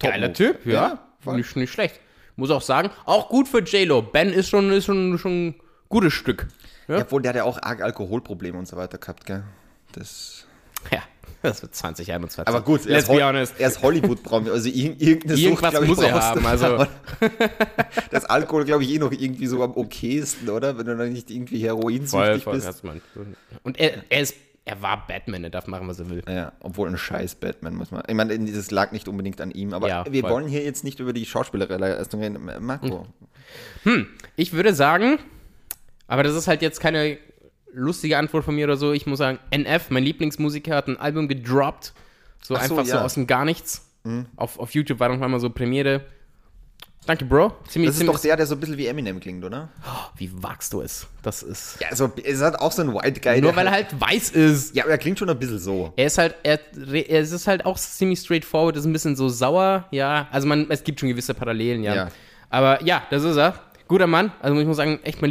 [0.00, 0.58] Geiler Top-Move.
[0.62, 0.98] Typ, ja.
[1.20, 1.36] voll.
[1.36, 2.00] nicht, nicht schlecht.
[2.36, 4.02] Muss auch sagen, auch gut für J-Lo.
[4.02, 5.54] Ben ist schon, ist schon, schon ein
[5.88, 6.48] gutes Stück.
[6.88, 6.96] Ja?
[6.96, 9.44] Ja, obwohl der hat ja auch arg Alkoholprobleme und so weiter gehabt, gell.
[9.92, 10.46] Das.
[10.90, 11.00] Ja,
[11.44, 12.46] das wird 2021.
[12.48, 13.54] Aber gut, er let's ist, be honest.
[13.58, 16.86] er ist Hollywood-Promi, also ir irgendeine Irgendwas Sucht, glaub ich, muss er haben, also-
[18.10, 20.76] Das Alkohol, glaube ich, eh noch irgendwie so am okaysten, oder?
[20.78, 22.82] Wenn du dann nicht irgendwie Voll, heroinsüchtig voll, bist.
[22.82, 23.00] du mal-
[23.62, 24.34] Und er, er ist
[24.66, 26.22] er war Batman, er darf machen, was er will.
[26.26, 28.02] Ja, obwohl ein scheiß Batman, muss man.
[28.08, 30.30] Ich meine, dieses lag nicht unbedingt an ihm, aber Ja, wir voll.
[30.30, 32.50] wollen hier jetzt nicht über die Schauspielerleistung reden.
[32.60, 33.06] Marco.
[34.36, 35.18] Ich würde sagen,
[36.06, 37.18] aber das ist halt jetzt keine
[37.74, 38.92] lustige Antwort von mir oder so.
[38.92, 41.92] Ich muss sagen, NF, mein Lieblingsmusiker, hat ein Album gedroppt.
[42.42, 43.00] So Ach so, einfach so ja.
[43.00, 43.04] Mhm.
[43.04, 43.82] aus dem Gar nichts.
[44.36, 46.02] Auf, auf YouTube war noch mal so Premiere.
[47.06, 47.52] Danke, Bro.
[47.68, 49.68] Ziemlich, Das ist ziemlich, doch der, der so ein bisschen wie Eminem klingt, oder?
[50.16, 51.06] Wie wagst du es?
[51.22, 51.76] Das ist.
[51.80, 53.40] Ja, also es hat auch so ein White Guy.
[53.42, 54.74] Nur weil er halt weiß ist.
[54.74, 55.92] Ja, aber er klingt schon ein bisschen so.
[55.96, 59.86] Er ist halt, er, er ist halt auch ziemlich straightforward, ist ein bisschen so sauer,
[59.90, 60.28] ja.
[60.30, 61.94] Also man, es gibt schon gewisse Parallelen, ja.
[61.94, 62.08] Ja.
[62.48, 63.60] Aber ja, das ist er.
[63.86, 64.32] Guter Mann.
[64.40, 65.30] Also ich muss sagen, echt mein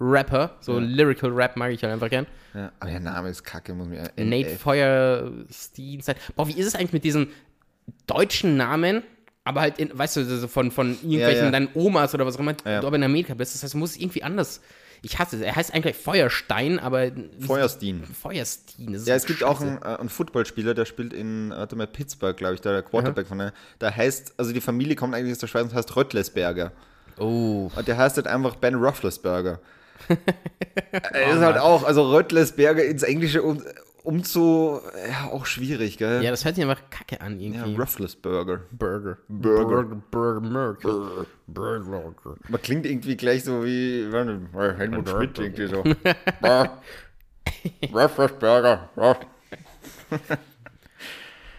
[0.00, 0.56] Lieblingsrapper.
[0.60, 2.26] So Lyrical Rap mag ich halt einfach gern.
[2.54, 4.10] Ja, aber der Name ist kacke, muss mir.
[4.16, 6.16] Nate Feuerstein.
[6.34, 7.28] Boah, wie ist es eigentlich mit diesen
[8.06, 9.02] deutschen Namen?
[9.44, 11.50] Aber halt, in, weißt du, von, von irgendwelchen ja.
[11.50, 12.80] deinen Omas oder was auch immer, Ja.
[12.80, 13.54] du aber in Amerika bist.
[13.54, 14.60] Das heißt, du musst es irgendwie anders.
[15.02, 15.42] Ich hasse es.
[15.42, 17.10] Er heißt eigentlich Feuerstein, aber.
[17.40, 18.04] Feuerstein.
[18.04, 18.92] Feuerstein.
[18.92, 19.50] Ja, so es gibt scheiße.
[19.50, 22.82] auch einen, äh, einen Footballspieler, der spielt in warte mal, Pittsburgh, glaube ich, da der
[22.82, 23.52] Quarterback von der.
[23.80, 26.72] Der heißt, also die Familie kommt eigentlich aus der Schweiz und heißt Röttlesberger.
[27.18, 27.70] Oh.
[27.74, 29.58] Und der heißt halt einfach Ben Roethlisberger.
[30.92, 33.62] er ist halt auch, also Röttlesberger ins Englische um,
[34.02, 36.22] umzu, ja, auch schwierig, gell?
[36.22, 37.76] Ja, das hört sich einfach kacke an Ja, irgendwie.
[37.76, 38.60] Roethlisberger.
[38.70, 39.18] Burger.
[39.28, 39.84] Burger.
[40.10, 40.40] Burger.
[40.40, 41.26] Burger.
[41.46, 41.46] Burger.
[41.46, 42.36] Burger.
[42.48, 45.82] Man klingt irgendwie gleich so wie Helmut Schmidt irgendwie so.
[47.94, 48.88] Roethlisberger.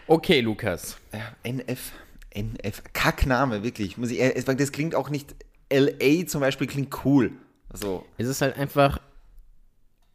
[0.06, 0.96] Okay, Lukas.
[1.12, 1.92] Ja, NF.
[2.34, 2.82] NF.
[2.92, 3.98] Kackname, wirklich.
[3.98, 5.34] Muss ich, das klingt auch nicht.
[5.72, 7.32] LA zum Beispiel klingt cool.
[7.72, 8.98] Also, Es ist halt einfach.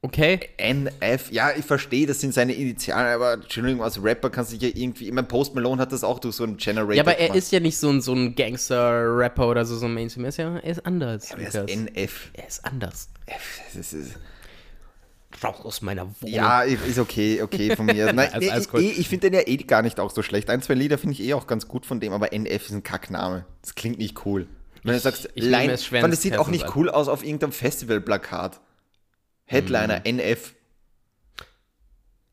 [0.04, 0.40] Okay.
[0.58, 4.70] NF, ja, ich verstehe, das sind seine Initialen, aber Entschuldigung, als Rapper kannst du dich
[4.76, 5.08] ja irgendwie.
[5.08, 6.94] Ich mein, Post Malone hat das auch durch so einen Generator.
[6.94, 7.38] Ja, aber er gemacht.
[7.38, 10.26] ist ja nicht so ein, so ein Gangster-Rapper oder so, so ein Mainstream.
[10.26, 11.32] Er ist ja er ist anders.
[11.32, 11.76] Aber er ist.
[11.76, 12.30] NF.
[12.34, 13.10] er ist anders.
[13.76, 14.16] Das ist,
[15.44, 16.34] Raus aus meiner Wohnung.
[16.34, 18.06] ja, ist okay, okay von mir.
[18.14, 18.82] Nein, Also nee, ich, cool.
[18.82, 20.50] eh, ich finde den ja eh gar nicht auch so schlecht.
[20.50, 22.84] Ein, zwei Lieder finde ich eh auch ganz gut von dem, aber NF ist ein
[22.84, 23.46] Kackname.
[23.62, 24.48] Das klingt nicht cool.
[24.84, 27.52] Wenn du sagst, ich Line, es ins das sieht auch nicht cool aus auf irgendeinem
[27.52, 28.60] Festivalplakat.
[29.46, 30.54] Headliner, NF.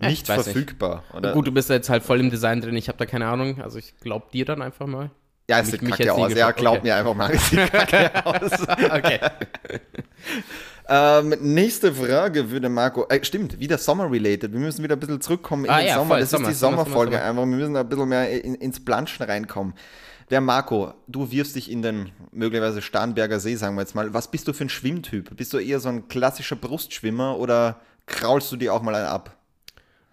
[0.01, 0.45] Ja, ich nicht nicht.
[0.45, 1.05] verfügbar.
[1.14, 1.32] Oder?
[1.32, 2.76] Gut, du bist jetzt halt voll im Design drin.
[2.76, 3.62] Ich habe da keine Ahnung.
[3.62, 5.11] Also ich glaub dir dann einfach mal.
[5.49, 6.32] ja, es mich- sieht mich kacke aus.
[6.34, 6.82] Ja, glaub Okay.
[6.88, 8.51] mir einfach mal, es sieht kacke aus.
[8.92, 9.20] Okay.
[10.86, 13.07] Ähm, nächste Frage würde Marco.
[13.09, 14.53] Äh, stimmt, wieder Sommer-related.
[14.53, 16.09] Wir müssen wieder ein bisschen zurückkommen in Ah den ja, Sommer.
[16.09, 17.40] voll, das Sommer, ist die Sommer, Sommerfolge Sommer, einfach.
[17.47, 19.72] Wir müssen ein bisschen mehr in, ins Planschen reinkommen.
[20.31, 24.14] Der Marco, du wirfst dich in den möglicherweise Starnberger See, sagen wir jetzt mal.
[24.14, 25.37] Was bist du für ein Schwimmtyp?
[25.37, 29.37] Bist du eher so ein klassischer Brustschwimmer oder kraulst du dir auch mal einen ab?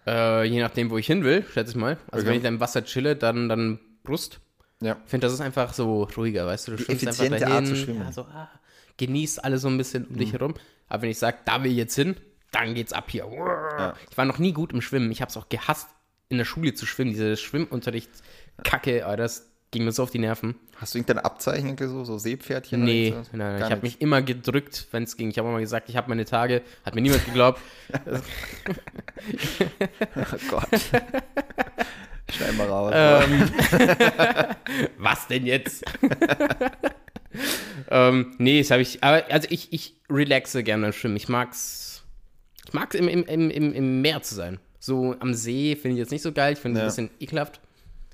[0.06, 1.96] Äh, je nachdem, wo ich hin will, schätze ich mal.
[2.10, 2.26] Also Okay.
[2.26, 4.40] wenn ich da im Wasser chille, dann, dann Brust.
[4.80, 4.96] Ja.
[5.04, 6.72] Ich finde, das ist einfach so ruhiger, weißt du?
[6.72, 8.00] Du schwimmst einfach dahin, Art zu schwimmen.
[8.00, 8.04] Mhm.
[8.06, 8.50] Ja, so, ah,
[8.96, 10.54] genießt alles so ein bisschen um dich herum.
[10.88, 12.16] Aber wenn ich sage, da will ich jetzt hin,
[12.50, 13.24] dann geht's ab hier.
[14.10, 15.10] Ich war noch nie gut im Schwimmen.
[15.12, 15.88] Ich habe es auch gehasst,
[16.28, 17.12] in der Schule zu schwimmen.
[17.12, 18.10] Diese Schwimmunterricht,
[18.64, 20.54] Kacke, oh, das ging mir so auf die Nerven.
[20.76, 22.84] Hast du irgendein Abzeichen, so, so Seepferdchen?
[22.84, 25.30] Nee, nein, nein, Gar ich habe mich immer gedrückt, wenn es ging.
[25.30, 27.60] Ich habe immer gesagt, ich habe meine Tage, hat mir niemand geglaubt.
[30.16, 30.68] Oh Gott.
[32.32, 32.92] Schneid mal raus.
[32.94, 33.50] ähm,
[34.98, 35.84] was denn jetzt?
[37.90, 41.16] ähm, nee, das habe ich, aber also ich, ich relaxe gerne Schwimmen.
[41.16, 42.04] Ich mag's,
[42.66, 44.58] ich mag's im, im, im, im, im Meer zu sein.
[44.78, 46.54] So am See finde ich jetzt nicht so geil.
[46.54, 47.02] Ich finde es Ja.
[47.04, 47.60] ein bisschen ekelhaft.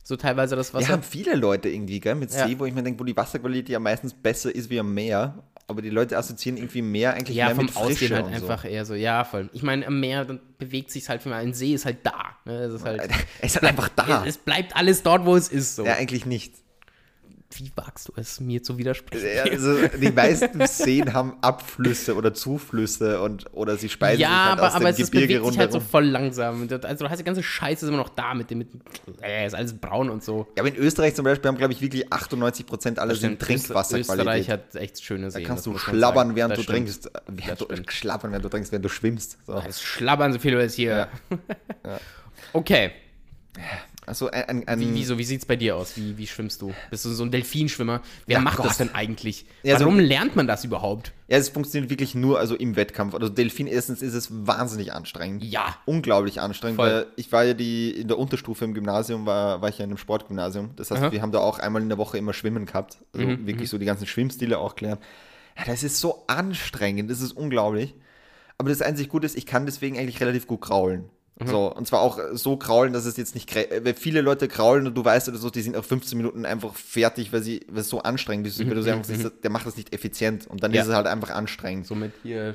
[0.09, 0.88] So teilweise das Wir Wasser.
[0.88, 2.46] haben viele Leute irgendwie, gell, mit Ja.
[2.46, 5.44] See, wo ich mir denke, wo die Wasserqualität ja meistens besser ist wie am Meer.
[5.66, 8.64] Aber die Leute assoziieren irgendwie Meer eigentlich Ja, mehr vom mit Frische Aussehen halt einfach
[8.64, 8.94] eher so.
[8.94, 9.50] Ja, voll.
[9.52, 11.40] Ich meine, am Meer dann bewegt sich halt viel mehr.
[11.40, 12.30] Ein See ist halt da.
[12.46, 12.54] Ne?
[12.54, 13.09] Es ist halt, so.
[13.42, 14.24] Es ist halt einfach da.
[14.24, 15.76] es bleibt alles dort, wo es ist.
[15.76, 15.84] So.
[15.84, 16.54] Ja, eigentlich nicht.
[17.55, 19.26] Wie wagst du es, mir zu widersprechen?
[19.34, 24.36] Ja, Also, die meisten Seen haben Abflüsse oder Zuflüsse und, oder sie speisen Ja, sich
[24.36, 25.90] halt aber, aus aber dem es Gebirge bewegt sich halt so rundherum.
[25.90, 26.68] voll langsam.
[26.68, 28.68] Das- Also du hast die ganze Scheiße ist immer noch da mit dem, mit,
[29.22, 30.46] äh, ist alles braun und so.
[30.57, 33.51] Ja, aber in Österreich zum Beispiel haben, glaube ich, wirklich 98 Prozent alle sind Stimmt,
[33.61, 34.49] Österreich Trinkwasserqualität.
[34.51, 35.42] hat echt schöne Seen.
[35.44, 36.76] Kannst das du schlabbern, während Das du stimmt.
[36.88, 37.07] trinkst.
[37.07, 39.38] äh, Während du, schlabbern, während du trinkst, während du schwimmst.
[39.46, 39.55] So.
[39.66, 41.09] Es schlabbern so viele jetzt hier.
[42.53, 42.92] Okay,
[44.09, 45.96] Also ein, ein, wie, wieso, wie sieht's bei dir aus?
[45.96, 46.74] Wie, wie schwimmst du?
[46.90, 48.00] Bist du so ein Delfinschwimmer?
[48.26, 48.66] Wer Ja, macht Gott.
[48.66, 49.46] das denn eigentlich?
[49.62, 51.12] Ja, so- Warum lernt man das überhaupt?
[51.28, 53.14] Ja, es funktioniert wirklich nur also im Wettkampf.
[53.14, 55.44] Also Delfin erstens ist es wahnsinnig anstrengend.
[55.44, 55.76] Ja.
[55.84, 56.90] Unglaublich anstrengend, Voll.
[56.90, 59.90] weil ich war ja die in der Unterstufe im Gymnasium, war, war ich ja in
[59.90, 60.70] einem Sportgymnasium.
[60.76, 61.09] Das heißt, Aha.
[61.09, 62.98] Mhm, wir haben da auch einmal in der Woche immer Schwimmen gehabt.
[63.12, 64.98] Also wirklich so die ganzen Schwimmstile auch klären.
[65.59, 67.94] Ja, das ist so anstrengend, das ist unglaublich.
[68.56, 71.04] Aber das einzig Gute ist, ich kann deswegen eigentlich relativ gut kraulen.
[71.41, 71.47] Mhm.
[71.47, 74.86] So, und zwar auch so kraulen, dass es jetzt nicht, krä- weil viele Leute kraulen
[74.86, 77.82] und du weißt oder so, die sind nach 15 Minuten einfach fertig, weil sie, weil
[77.82, 78.59] es so anstrengend ist.
[78.59, 80.82] Weil du einfach siehst, der macht das nicht effizient und dann Mhm, Ja.
[80.82, 81.86] ist es halt einfach anstrengend.
[81.86, 82.55] So mit hier, äh,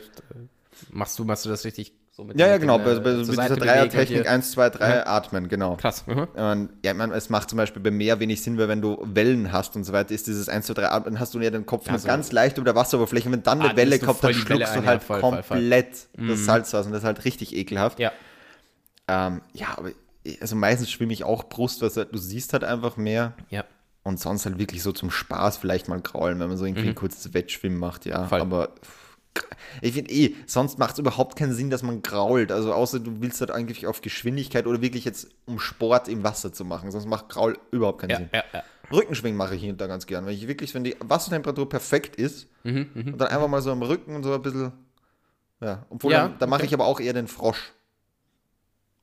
[0.92, 2.78] machst du, machst du das richtig So Ja, ja, genau.
[2.78, 5.06] Bei, äh, bei, mit dieser Dreier-Technik hier- 1, 2, 3 Ja.
[5.08, 5.78] atmen, genau.
[5.78, 6.06] Krass.
[6.06, 6.28] Mhm.
[6.36, 9.00] Und, ja, ich meine, es macht zum Beispiel beim Meer wenig Sinn, weil wenn du
[9.04, 11.66] Wellen hast und so weiter, ist dieses 1, 2, 3 Atmen, hast du ja den
[11.66, 12.08] Kopf nur so.
[12.08, 13.30] ganz leicht über der Wasseroberfläche.
[13.30, 14.80] Und wenn dann Ah, eine Welle nimmst du kommt, voll dann die Welle schluckst du
[14.82, 15.58] ein, halt ja, voll, voll, voll.
[15.58, 18.00] komplett das Salzwasser und das ist halt richtig ekelhaft.
[18.00, 18.12] Ja.
[19.08, 19.92] Ähm, ja, aber
[20.40, 22.06] also meistens schwimme ich auch Brustwasser.
[22.06, 23.34] Du siehst halt einfach mehr.
[23.50, 23.66] Ja.
[24.04, 26.96] Und sonst halt wirklich so zum Spaß vielleicht mal kraulen, wenn man so irgendwie ein
[26.96, 28.24] kurzes Wettschwimmen macht, ja.
[28.24, 28.28] Mhm.
[28.28, 28.42] Voll.
[28.42, 28.70] Aber
[29.82, 32.52] ich finde eh, sonst macht es überhaupt keinen Sinn, dass man grault.
[32.52, 36.52] Also außer du willst halt eigentlich auf Geschwindigkeit oder wirklich jetzt um Sport im Wasser
[36.54, 36.92] zu machen.
[36.92, 38.30] Sonst macht Graul überhaupt keinen Ja, Sinn.
[38.34, 38.64] ja, ja.
[38.92, 42.16] Rückenschwingen mache ich hier und da ganz gern, weil ich wirklich, wenn die Wassertemperatur perfekt
[42.18, 44.72] ist Mhm, und dann einfach mal so am Rücken und so ein bisschen,
[45.62, 46.68] ja, obwohl Ja, dann, da mache okay.
[46.68, 47.74] ich aber auch eher den Frosch.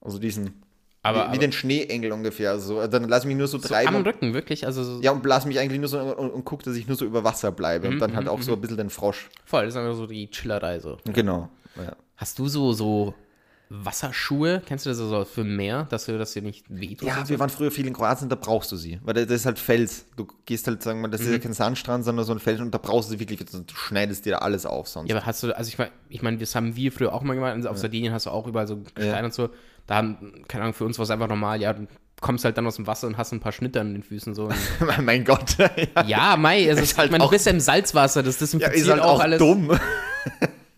[0.00, 0.62] Also diesen,
[1.02, 2.58] Aber, wie, wie aber den Schneeengel ungefähr.
[2.58, 2.86] So.
[2.86, 3.88] Dann lass ich mich nur so so treiben.
[3.88, 4.66] am und- Rücken, wirklich?
[4.66, 6.96] Also so ja, und lass mich eigentlich nur so und, und guck, dass ich nur
[6.96, 9.28] so über Wasser bleibe und dann halt auch so ein bisschen den Frosch.
[9.44, 10.98] voll, das ist einfach so die Chillerei so.
[11.12, 11.48] Genau.
[11.76, 11.94] Ja.
[12.16, 13.14] Hast du so, so
[13.72, 14.62] Wasserschuhe?
[14.66, 17.06] Kennst du das so für Meer, dass du das dir nicht wehtut?
[17.06, 17.28] Ja, so?
[17.28, 18.98] wir waren früher viel in Kroatien, da brauchst du sie.
[19.04, 20.06] Weil das ist halt Fels.
[20.16, 22.60] Du gehst halt, sagen wir, mal, das ist ja kein Sandstrand, sondern so ein Fels
[22.60, 23.38] und da brauchst du sie wirklich.
[23.48, 25.08] Du schneidest dir da alles auf sonst.
[25.08, 27.34] Ja, aber hast du, also ich meine, ich mein, das haben wir früher auch mal
[27.34, 27.52] gemacht.
[27.52, 29.24] Also auf Sardinien hast du auch überall so Gestein Ja.
[29.24, 29.50] und so.
[29.86, 31.86] Da haben, keine Ahnung, für uns war es einfach normal, ja, du
[32.20, 34.48] kommst halt dann aus dem Wasser und hast ein paar Schnitte an den Füßen so.
[35.02, 35.56] mein Gott.
[35.58, 38.40] ja, ja, Mai, also Ist halt ich meine, du bist ja im Salzwasser, das ja,
[38.40, 39.38] desinfiziert ist halt auch, auch alles.
[39.38, 39.70] dumm.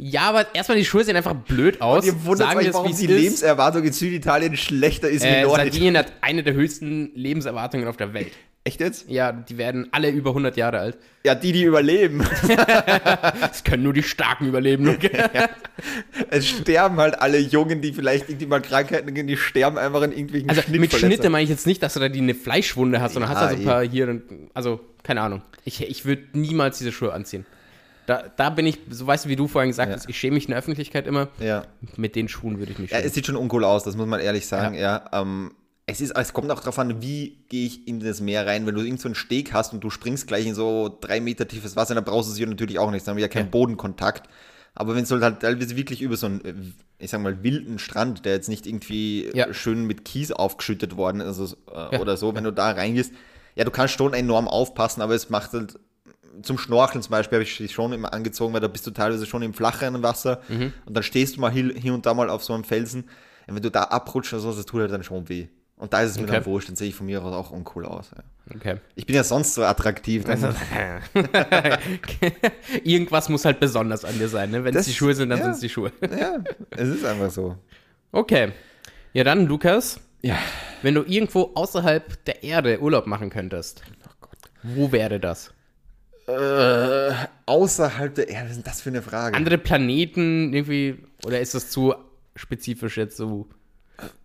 [0.05, 2.05] Ja, aber erstmal die Schuhe sehen einfach blöd aus.
[2.05, 3.21] Ihr wundert Sagen euch, warum wie die ist.
[3.21, 5.59] Lebenserwartung in Süditalien schlechter ist wie Äh, Nord.
[5.59, 8.33] Sardinien hat eine der höchsten Lebenserwartungen auf der Welt.
[8.65, 9.11] Echt jetzt?
[9.11, 10.99] Ja, die werden alle über 100 Jahre alt.
[11.25, 12.25] Ja, die, die überleben.
[13.41, 14.89] Das können nur die Starken überleben.
[14.89, 15.11] Okay?
[16.31, 20.13] es sterben halt alle Jungen, die vielleicht irgendwie mal Krankheiten kriegen, die sterben einfach in
[20.13, 20.93] irgendwelchen Also mit.
[20.93, 23.45] Schnitte meine ich jetzt nicht, dass du da die eine Fleischwunde hast, sondern Ja, hast
[23.45, 24.23] da so ein paar hier, und,
[24.55, 25.43] also keine Ahnung.
[25.65, 27.45] Ich, ich würde niemals diese Schuhe anziehen.
[28.07, 30.45] Da, da bin ich, so weißt du, wie du vorhin gesagt hast, ich schäme mich
[30.45, 31.29] in der Öffentlichkeit immer.
[31.41, 31.65] Ja.
[31.97, 33.09] Mit den Schuhen würde ich mich Ja, schämen.
[33.09, 35.05] es sieht schon uncool aus, das muss man ehrlich sagen, ja.
[35.13, 35.53] ähm,
[35.93, 38.67] es, ist, es kommt auch darauf an, wie gehe ich in das Meer rein.
[38.67, 41.47] Wenn du irgend so einen Steg hast und du springst gleich in so drei Meter
[41.47, 43.07] tiefes Wasser, dann brauchst du sie natürlich auch nicht.
[43.07, 43.51] Dann haben wir ja keinen Ja.
[43.51, 44.29] Bodenkontakt.
[44.75, 46.55] Aber wenn es halt teilweise wirklich über so einen, äh,
[46.99, 49.53] ich sag mal, wilden Strand, der jetzt nicht irgendwie Ja.
[49.53, 52.01] schön mit Kies aufgeschüttet worden ist also, äh, Ja.
[52.01, 53.13] oder so, wenn du da reingehst,
[53.55, 55.79] ja, du kannst schon enorm aufpassen, aber es macht halt
[56.41, 59.27] zum Schnorcheln zum Beispiel habe ich sie schon immer angezogen, weil da bist du teilweise
[59.27, 60.73] schon im flacheren Wasser Mhm.
[60.87, 63.03] und dann stehst du mal hier, und da mal auf so einem Felsen.
[63.47, 65.49] Und wenn du da abrutschst oder so, das tut halt dann schon weh.
[65.83, 66.35] Und da ist es mir Okay.
[66.35, 68.13] dann wurscht, dann sehe ich von mir aus auch uncool aus.
[68.17, 68.55] Ja.
[68.55, 68.77] Okay.
[68.95, 70.23] Ich bin ja sonst so attraktiv.
[70.23, 70.39] Dann,
[72.85, 74.63] Irgendwas muss halt besonders an dir sein, ne?
[74.63, 75.45] Wenn es die Schuhe sind, dann ja.
[75.47, 75.91] sind es die Schuhe.
[76.17, 76.37] ja,
[76.71, 77.57] es ist einfach so.
[78.13, 78.53] Okay.
[79.13, 80.39] Ja, dann, Lukas, Ja.
[80.83, 83.83] wenn du irgendwo außerhalb der Erde Urlaub machen könntest,
[84.63, 85.53] wo wäre das?
[86.29, 87.13] Äh,
[87.47, 89.37] außerhalb der Erde, was ist denn das für eine Frage?
[89.37, 91.93] Andere Planeten irgendwie, oder ist das zu
[92.37, 93.49] spezifisch jetzt so?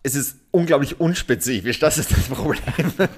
[0.03, 2.61] Es ist unglaublich unspezifisch, das ist das Problem.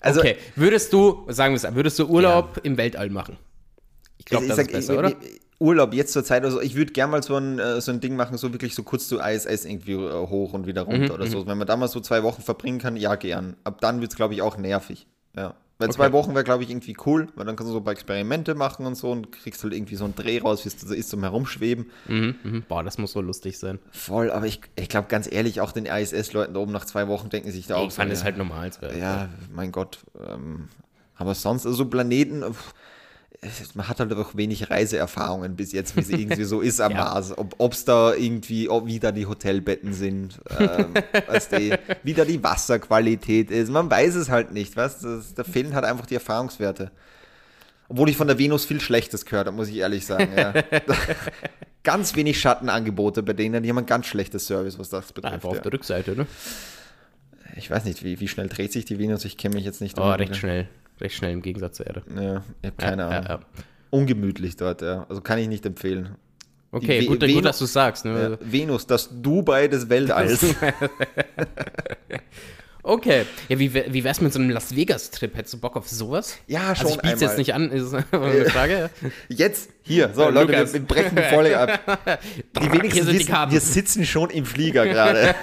[0.00, 3.36] also, okay, würdest du, sagen wir es, würdest du Urlaub im Weltall machen?
[4.18, 5.08] Ich glaube, das sag, ist besser, ich- oder?
[5.10, 8.00] ich- Urlaub jetzt zur Zeit, also ich würde gerne mal so ein, äh, so ein
[8.00, 11.14] Ding machen, so wirklich so kurz zu ISS irgendwie äh, hoch und wieder Mhm, runter
[11.14, 11.46] oder so.
[11.46, 13.56] Wenn man da mal so zwei Wochen verbringen kann, ja, gern.
[13.64, 15.06] Ab dann wird es, glaube ich, auch nervig.
[15.36, 15.54] Ja.
[15.80, 15.96] Weil Okay.
[15.96, 18.54] zwei Wochen wäre, glaube ich, irgendwie cool, weil dann kannst du so ein paar Experimente
[18.54, 21.08] machen und so und kriegst halt irgendwie so einen Dreh raus, wie es so ist
[21.08, 21.90] zum Herumschweben.
[22.06, 22.62] Mhm, mhm.
[22.68, 23.78] Boah, das muss so lustig sein.
[23.90, 27.30] Voll, aber ich, ich glaube ganz ehrlich, auch den ISS-Leuten da oben nach zwei Wochen
[27.30, 28.70] denken sich da auch so, ist ja, halt normal.
[28.72, 28.86] so.
[28.86, 30.00] ja, mein Gott.
[30.22, 30.68] Ähm,
[31.16, 32.74] aber sonst, also Planeten, pff, es-
[33.74, 37.04] man hat halt auch wenig Reiseerfahrungen bis jetzt, wie es irgendwie so ist am Ja.
[37.04, 37.32] Mars.
[37.36, 40.92] Ob es da irgendwie, ob, wie da die Hotelbetten sind, ähm,
[41.26, 43.70] was die, wie da die Wasserqualität ist.
[43.70, 45.00] Man weiß es halt nicht, was?
[45.00, 46.90] Das, da fehlen halt einfach die Erfahrungswerte.
[47.88, 50.30] Obwohl ich von der Venus viel Schlechtes gehört habe, muss ich ehrlich sagen.
[50.36, 50.52] Ja.
[51.82, 55.34] ganz wenig Schattenangebote bei denen, die haben ein ganz schlechtes Service, was das betrifft.
[55.34, 55.62] Einfach auf Ja.
[55.62, 56.26] der Rückseite, ne?
[57.56, 59.98] Ich weiß nicht, wie, wie schnell dreht sich die Venus, ich kenne mich jetzt nicht.
[59.98, 60.68] Oh, um- recht schnell.
[61.00, 62.02] Recht schnell im Gegensatz zur Erde.
[62.14, 63.24] Ja, ich habe keine Ja, Ahnung.
[63.24, 63.40] ja, ja.
[63.90, 65.06] Ungemütlich dort, ja.
[65.08, 66.10] Also kann ich nicht empfehlen.
[66.72, 68.04] Okay, gut, gut, dass du sagst.
[68.04, 68.38] Ne?
[68.40, 70.44] Venus, das Dubai des Weltalls.
[72.82, 73.26] Okay.
[73.50, 75.36] Ja, wie, wie wär's mit so einem Las Vegas-Trip?
[75.36, 76.38] Hättest du Bock auf sowas?
[76.46, 78.04] ja, schon Also ich biete jetzt nicht an, ist eine
[78.50, 78.88] Frage.
[79.28, 81.78] Jetzt, hier, so Leute, wir, wir brechen die Folge ab.
[82.56, 83.52] Die Hier wenigsten sind die wissen, Karten.
[83.52, 85.34] wir sitzen schon im Flieger gerade.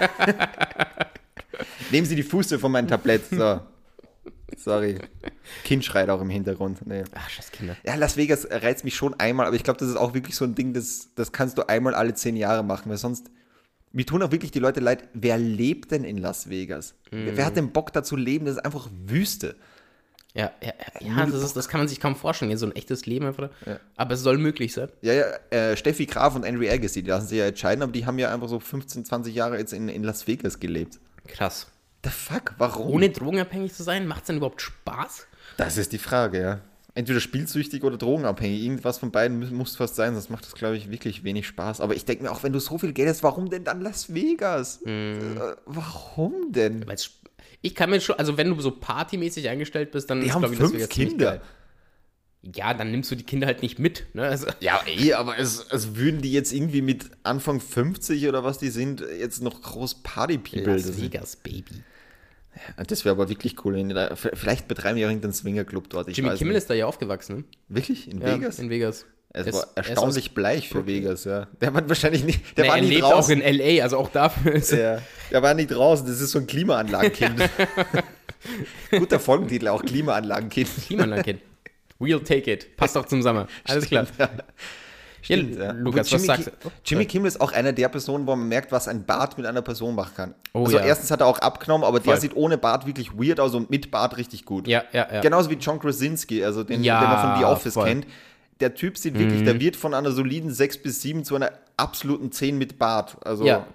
[1.91, 3.23] Nehmen Sie die Fuße von meinem Tablett.
[3.29, 3.59] So.
[4.55, 4.99] Sorry.
[5.63, 6.85] Kind schreit auch im Hintergrund.
[6.85, 7.03] Nee.
[7.13, 7.75] Ach, scheiß Kinder.
[7.85, 10.45] Ja, Las Vegas reizt mich schon einmal, aber ich glaube, das ist auch wirklich so
[10.45, 13.29] ein Ding, das, das kannst du einmal alle zehn Jahre machen, weil sonst,
[13.91, 16.95] mir tun auch wirklich die Leute leid, wer lebt denn in Las Vegas?
[17.11, 18.45] Wer, wer hat denn Bock dazu leben?
[18.45, 19.55] Das ist einfach Wüste.
[20.33, 22.55] Ja, ja, ja das, ist, das kann man sich kaum vorstellen.
[22.57, 23.49] So ein echtes Leben einfach.
[23.65, 23.79] Ja.
[23.95, 24.89] Aber es soll möglich sein.
[25.01, 28.05] Ja, ja, äh, Steffi Graf und Henry Agassi, die lassen sich ja entscheiden, aber die
[28.05, 30.99] haben ja einfach so 15, 20 Jahre jetzt in, in Las Vegas gelebt.
[31.27, 31.67] Krass.
[32.03, 32.91] The fuck, warum?
[32.91, 35.27] Ohne drogenabhängig zu sein, macht es denn überhaupt Spaß?
[35.57, 36.59] Das ist die Frage, ja.
[36.93, 38.63] Entweder spielsüchtig oder drogenabhängig.
[38.63, 41.79] Irgendwas von beiden muss fast sein, sonst macht das, glaube ich, wirklich wenig Spaß.
[41.81, 44.13] Aber ich denke mir auch, wenn du so viel Geld hast, warum denn dann Las
[44.13, 44.79] Vegas?
[44.83, 44.89] Mm.
[44.89, 46.85] Äh, warum denn?
[47.61, 50.53] Ich kann mir schon, also wenn du so partymäßig eingestellt bist, dann die ist, glaube
[50.53, 51.41] ich, Las Vegas Kinder.
[52.41, 54.05] Ja, dann nimmst du die Kinder halt nicht mit.
[54.13, 54.23] Ne?
[54.23, 54.47] Also.
[54.59, 58.69] Ja, eh, aber es, als würden die jetzt irgendwie mit Anfang 50 oder was die
[58.69, 60.73] sind, jetzt noch groß Party-People.
[60.73, 61.83] Las Vegas, Baby.
[62.87, 63.87] Das wäre aber wirklich cool.
[63.93, 66.07] Da, vielleicht betreiben wir irgendeinen Swingerclub dort.
[66.15, 66.63] Jimmy Kimmel nicht.
[66.63, 67.37] ist da ja aufgewachsen.
[67.37, 67.43] Ne?
[67.67, 68.09] Wirklich?
[68.09, 68.59] In ja, Vegas?
[68.59, 69.05] In Vegas.
[69.33, 71.47] Es war erstaunlich bleich für Vegas, ja.
[71.61, 72.57] Der war wahrscheinlich nicht.
[72.57, 73.41] Der nee, war er nicht lebt draußen.
[73.41, 76.39] auch in LA, also auch dafür ist ja, Der war nicht draußen, das ist so
[76.39, 77.43] ein Klimaanlagenkind.
[78.91, 80.69] Guter Folgentitel, auch Klimaanlagenkind.
[80.87, 81.41] Klimaanlagenkind.
[81.99, 82.75] We'll take it.
[82.77, 83.47] Passt doch zum Sommer.
[83.67, 84.29] Alles Stimmt, klar.
[84.29, 84.43] Ja.
[85.21, 85.71] Stimmt, ja.
[85.71, 86.69] Lukas, Jimmy, was sagst du?
[86.85, 89.61] Jimmy Kimmel ist auch einer der Personen, wo man merkt, was ein Bart mit einer
[89.61, 90.33] Person machen kann.
[90.53, 90.85] Oh, also ja.
[90.85, 92.13] erstens hat er auch abgenommen, aber Voll.
[92.13, 94.67] der sieht ohne Bart wirklich weird aus und mit Bart richtig gut.
[94.67, 95.21] Ja, ja, ja.
[95.21, 97.85] Genauso wie John Krasinski, also den, Ja, den man von The Office voll.
[97.85, 98.01] Mhm.
[98.01, 98.07] kennt.
[98.59, 102.31] Der Typ sieht wirklich, der wird von einer soliden 6 bis 7 zu einer absoluten
[102.31, 103.17] 10 mit Bart.
[103.25, 103.67] Also Ja.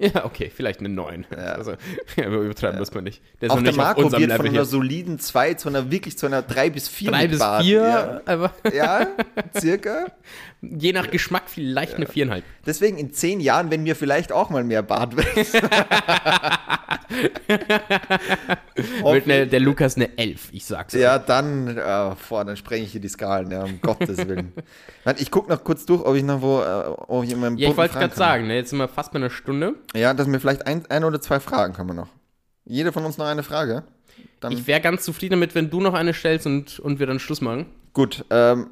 [0.14, 1.26] Ja, okay, vielleicht eine 9.
[1.36, 1.72] Also,
[2.16, 3.22] ja, aber übertreiben muss man nicht.
[3.40, 5.90] Der ist auch der nicht auf Marco unserem wird von einer soliden 2 zu einer
[5.90, 7.62] wirklich zu einer 3 bis 4 Drei mit bis Bart.
[7.64, 9.08] vier, aber Ja, ja
[9.60, 10.06] circa.
[10.62, 12.44] Je nach Geschmack vielleicht eine viereinhalb.
[12.66, 15.54] Deswegen in 10 Jahren, wenn mir vielleicht auch mal mehr Bart wächst.
[19.02, 20.94] Wird ne, der Lukas eine 11, ich sag's.
[20.94, 24.52] Ja, dann, äh, boah, dann sprenge ich hier die Skalen, ja, um Gottes Willen.
[25.16, 27.70] Ich gucke noch kurz durch, ob ich noch wo, äh, ob ich in meinem Ja,
[27.70, 29.74] ich wollte gerade sagen, ne, jetzt sind wir fast bei einer Stunde.
[29.94, 32.08] Ja, dass mir vielleicht ein, ein oder zwei Fragen kann man noch.
[32.66, 33.82] Jeder von uns noch eine Frage.
[34.40, 37.18] Dann, Ich wäre ganz zufrieden damit, wenn du noch eine stellst und, und wir dann
[37.18, 37.66] Schluss machen.
[37.94, 38.68] gut, ähm,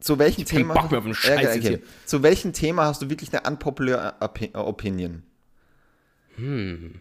[0.00, 0.74] zu welchem keinen Thema?
[0.74, 1.80] Bock mehr auf den Scheiß Ja, hier.
[2.04, 5.22] Zu welchem Thema hast du wirklich eine unpopular Opi- Opinion?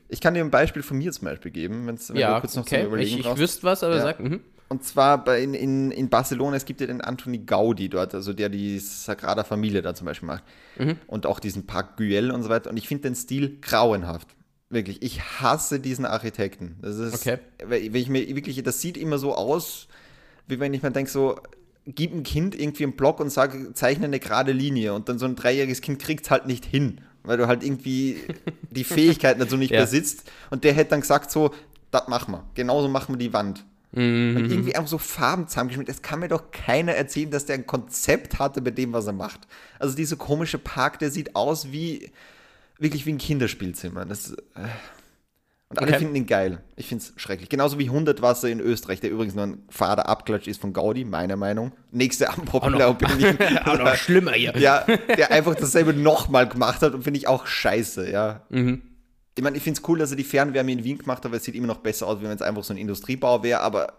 [0.09, 2.15] Ich kann dir ein Beispiel von mir zum Beispiel geben, wenn Hm.
[2.15, 2.79] ja, du kurz noch okay.
[2.79, 4.01] zum Überlegen Ich, ich wüsste was, aber Ja.
[4.01, 4.39] sag, mhm.
[4.69, 8.33] Und zwar bei, in, in, in Barcelona, es gibt ja den Anthony Gaudi dort, also
[8.33, 10.43] der die Sagrada Familie da zum Beispiel macht.
[10.77, 10.97] Mhm.
[11.07, 12.69] Und auch diesen Park Güell und so weiter.
[12.71, 14.27] Und ich finde den Stil grauenhaft.
[14.69, 15.01] Wirklich.
[15.03, 16.75] Ich hasse diesen Architekten.
[16.81, 17.37] Das ist, Okay.
[17.65, 19.87] wenn ich mir wirklich, das sieht immer so aus,
[20.47, 21.39] wie wenn ich mir denke, so,
[21.87, 24.93] gib ein Kind irgendwie einen Block und sag, zeichne eine gerade Linie.
[24.93, 28.17] Und dann so ein dreijähriges Kind kriegt es halt nicht hin, weil du halt irgendwie
[28.71, 29.81] die Fähigkeiten dazu nicht Ja.
[29.81, 30.29] besitzt.
[30.49, 31.53] Und der hätte dann gesagt, so,
[31.91, 32.43] das machen wir.
[32.55, 33.65] Genauso machen wir die Wand.
[33.93, 34.35] Mhm.
[34.35, 35.89] Und irgendwie einfach so Farben zusammengeschmiert.
[35.89, 39.13] Es kann mir doch keiner erzählen, dass der ein Konzept hatte mit dem, was er
[39.13, 39.47] macht.
[39.79, 42.11] Also dieser komische Park, der sieht aus wie
[42.79, 44.05] wirklich wie ein Kinderspielzimmer.
[44.05, 44.35] Das, äh,
[45.69, 45.99] und alle Okay.
[45.99, 46.61] finden ihn geil.
[46.75, 47.49] Ich finde es schrecklich.
[47.49, 51.35] Genauso wie Hundertwasser in Österreich, der übrigens nur ein fader Abklatsch ist von Gaudi, meiner
[51.35, 51.73] Meinung.
[51.91, 53.37] Nächste unpopular Opinion.
[53.65, 54.57] Auch noch schlimmer hier.
[54.57, 54.85] ja,
[55.17, 58.45] der einfach dasselbe nochmal gemacht hat und finde ich auch scheiße, ja.
[58.49, 61.37] Ich meine, ich finde es cool, dass er die Fernwärme in Wien gemacht hat, weil
[61.39, 63.93] es sieht immer noch besser aus, wie wenn es einfach so ein Industriebau wäre, aber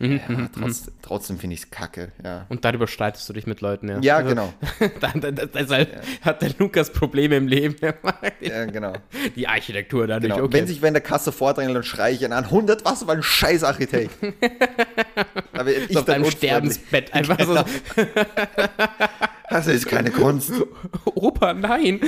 [0.00, 0.18] ja,
[0.52, 2.46] trotz, trotzdem finde ich es kacke, ja.
[2.48, 3.98] Und darüber streitest du dich mit Leuten, ja.
[4.00, 4.52] Ja, Also, genau.
[5.54, 7.76] deshalb hat der Lukas Probleme im Leben.
[8.40, 8.94] Ja, genau.
[9.36, 10.42] Die Architektur da genau.
[10.42, 10.52] okay.
[10.52, 13.12] Wenn sich wer in der Kasse vordrängt, dann schreie ich ihn an, 100, was für
[13.12, 14.16] ein scheiß Architekt.
[15.52, 16.28] aber ich So auf deinem.
[16.28, 17.64] Sterbensbett einfach so,
[19.48, 20.52] Das ist keine Kunst.
[21.04, 22.00] Opa, nein.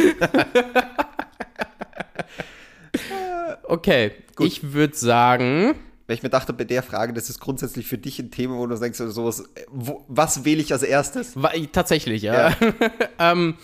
[3.63, 4.11] okay,
[4.41, 5.77] ich würde sagen,
[6.07, 8.67] Weil ich mir dachte, bei der Frage, das ist grundsätzlich für dich ein Thema, wo
[8.67, 11.35] du denkst, oder sowas, äh, wo, was wähle ich als erstes?
[11.73, 12.57] tatsächlich, ja.
[13.19, 13.57] ähm,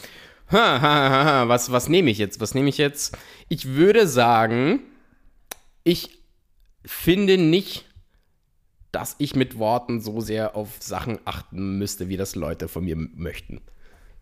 [0.50, 2.40] ha, ha, ha, was, was nehme ich jetzt?
[2.40, 3.16] Was nehme ich jetzt?
[3.48, 4.80] Ich würde sagen,
[5.84, 6.18] ich
[6.84, 7.86] finde nicht,
[8.90, 12.96] dass ich mit Worten so sehr auf Sachen achten müsste, wie das Leute von mir
[12.96, 13.60] möchten.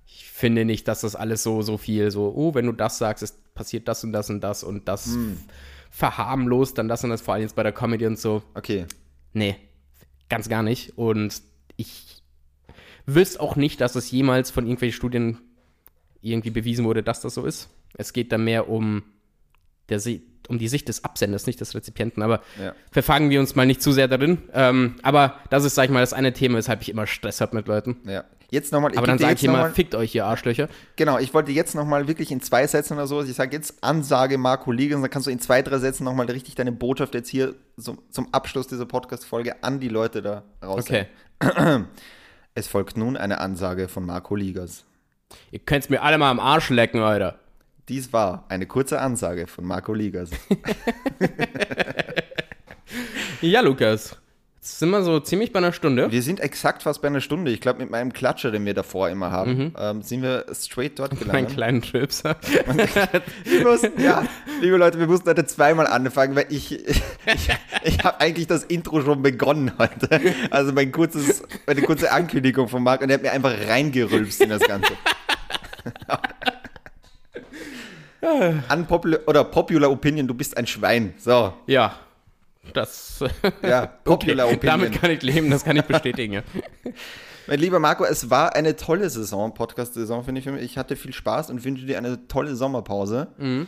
[0.07, 3.23] Ich finde nicht, dass das alles so, so viel so, oh, wenn du das sagst,
[3.23, 5.09] es passiert das und das und das und das
[5.91, 8.43] verharmlost, dann das und das, vor allem jetzt bei der Comedy und so.
[8.55, 8.87] Okay.
[9.33, 9.57] Nee,
[10.29, 10.97] ganz gar nicht.
[10.97, 11.43] Und
[11.77, 12.23] ich
[13.07, 15.39] wüsste auch nicht, dass es jemals von irgendwelchen Studien
[16.23, 17.69] irgendwie bewiesen wurde, dass das so ist.
[17.97, 19.03] Es geht da mehr um,
[19.89, 20.01] der,
[20.49, 22.23] um die Sicht des Absenders, nicht des Rezipienten.
[22.23, 22.75] Aber Ja.
[22.93, 24.39] verfangen wir uns mal nicht zu sehr darin.
[24.53, 27.57] Ähm, aber das ist, sag ich mal, das eine Thema, weshalb ich immer Stress habe
[27.57, 27.97] mit Leuten.
[28.07, 28.25] Ja.
[28.51, 30.69] Jetzt nochmal, Aber dann sage ich immer, fickt euch, ihr Arschlöcher.
[30.97, 34.39] genau, ich wollte jetzt nochmal wirklich in zwei Sätzen oder so, ich sage jetzt Ansage
[34.39, 37.55] Marco Ligens, dann kannst du in zwei, drei Sätzen nochmal richtig deine Botschaft jetzt hier
[37.79, 40.85] zum, zum Abschluss dieser Podcast-Folge an die Leute da raus.
[40.85, 41.07] Okay.
[42.55, 44.85] Es folgt nun eine Ansage von Marco Ligas.
[45.53, 47.39] Ihr könnt's mir alle mal am Arsch lecken, Alter.
[47.89, 50.31] Dies war eine kurze Ansage von Marco Ligas.
[53.43, 54.17] Ja, Lukas.
[54.63, 56.13] Sind wir so ziemlich bei einer Stunde.
[56.13, 57.51] Wir sind exakt fast bei einer Stunde.
[57.51, 61.13] Ich glaube, mit meinem Klatscher, den wir davor immer haben, ähm, sind wir straight dort
[61.27, 61.53] Meinen gelandet.
[61.55, 62.37] kleinen Tripser.
[63.99, 64.23] Ja,
[64.61, 67.03] liebe Leute, wir mussten heute zweimal anfangen, weil ich, ich,
[67.85, 70.21] ich habe eigentlich das Intro schon begonnen heute.
[70.51, 74.51] Also mein kurzes, meine kurze Ankündigung von Marc und er hat mir einfach reingerülpst in
[74.51, 74.93] das Ganze.
[78.71, 81.15] Unpopular oder Popular Opinion, du bist ein Schwein.
[81.17, 81.95] So, ja.
[82.73, 83.25] Das.
[83.63, 84.81] ja, Popular okay, Opinion.
[84.81, 86.35] damit kann ich leben, das kann ich bestätigen.
[86.35, 86.43] Ja.
[87.47, 90.47] Mein lieber Marco, es war eine tolle Saison, Podcast-Saison, finde ich.
[90.47, 93.29] Ich hatte viel Spaß und wünsche dir eine tolle Sommerpause.
[93.39, 93.67] Mhm.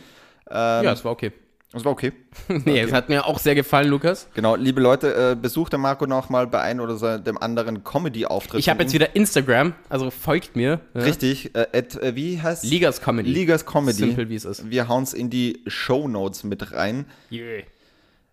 [0.49, 1.33] ja, es war okay.
[1.73, 2.13] Das war okay.
[2.65, 4.27] Nee, es hat mir auch sehr gefallen, Lukas.
[4.35, 7.83] Genau, liebe Leute, äh, besucht der Marco noch mal bei einem oder so dem anderen
[7.83, 8.59] Comedy-Auftritt.
[8.59, 10.81] Ich habe jetzt wieder Instagram, also folgt mir.
[10.93, 11.01] Ja?
[11.01, 13.31] Richtig, äh, at, äh, wie heißt Ligas Comedy.
[13.31, 13.97] Ligas Comedy.
[13.97, 14.69] Simpel, wie es ist.
[14.69, 17.05] Wir hauen es in die Show Notes mit rein.
[17.31, 17.63] Yeah.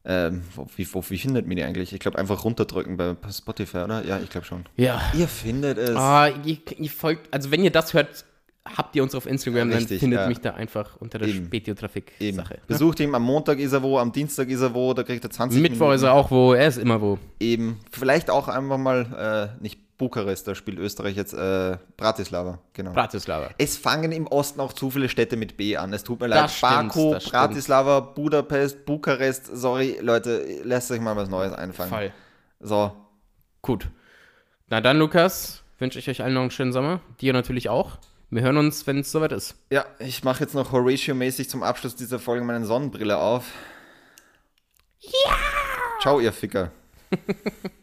[0.05, 1.92] Ähm, wo, wie, wo, wie findet man die eigentlich?
[1.92, 4.05] Ich glaube, einfach runterdrücken bei Spotify, oder?
[4.05, 4.64] Ja, ich glaube schon.
[4.76, 5.01] Ja.
[5.14, 5.94] Ihr findet es.
[5.94, 8.24] Ah, ihr, ihr folgt, also wenn ihr das hört,
[8.64, 10.28] habt ihr uns auf Instagram, Richtig, dann findet ja.
[10.28, 11.28] mich da einfach unter der.
[12.20, 12.42] Eben.
[12.66, 15.30] Besucht ihn, am Montag ist er wo, am Dienstag ist er wo, da kriegt er
[15.30, 17.18] 20 Mittwoch ist er auch wo, er ist immer wo.
[17.38, 17.80] Eben.
[17.90, 22.92] Vielleicht auch einfach mal, äh, nicht Bukarest, da spielt Österreich jetzt, äh, Bratislava, genau.
[22.92, 23.51] Bratislava.
[23.59, 25.92] Es fangen im Osten auch zu viele Städte mit B an.
[25.92, 26.44] Es tut mir leid.
[26.44, 27.34] Das stimmt, Baku, das stimmt.
[27.34, 29.51] Bratislava, Budapest, Bukarest.
[29.55, 31.90] Sorry, Leute, lasst euch mal was Neues einfangen.
[31.90, 32.12] Fall.
[32.59, 32.92] So,
[33.62, 33.88] Gut.
[34.68, 37.01] Na dann, Lukas, wünsche ich euch allen noch einen schönen Sommer.
[37.20, 37.98] Dir natürlich auch.
[38.30, 39.57] Wir hören uns, wenn es soweit ist.
[39.70, 43.44] ja, ich mache jetzt noch Horatio-mäßig zum Abschluss dieser Folge meine Sonnenbrille auf.
[45.01, 45.36] Ja!
[46.01, 46.70] Ciao, ihr Ficker.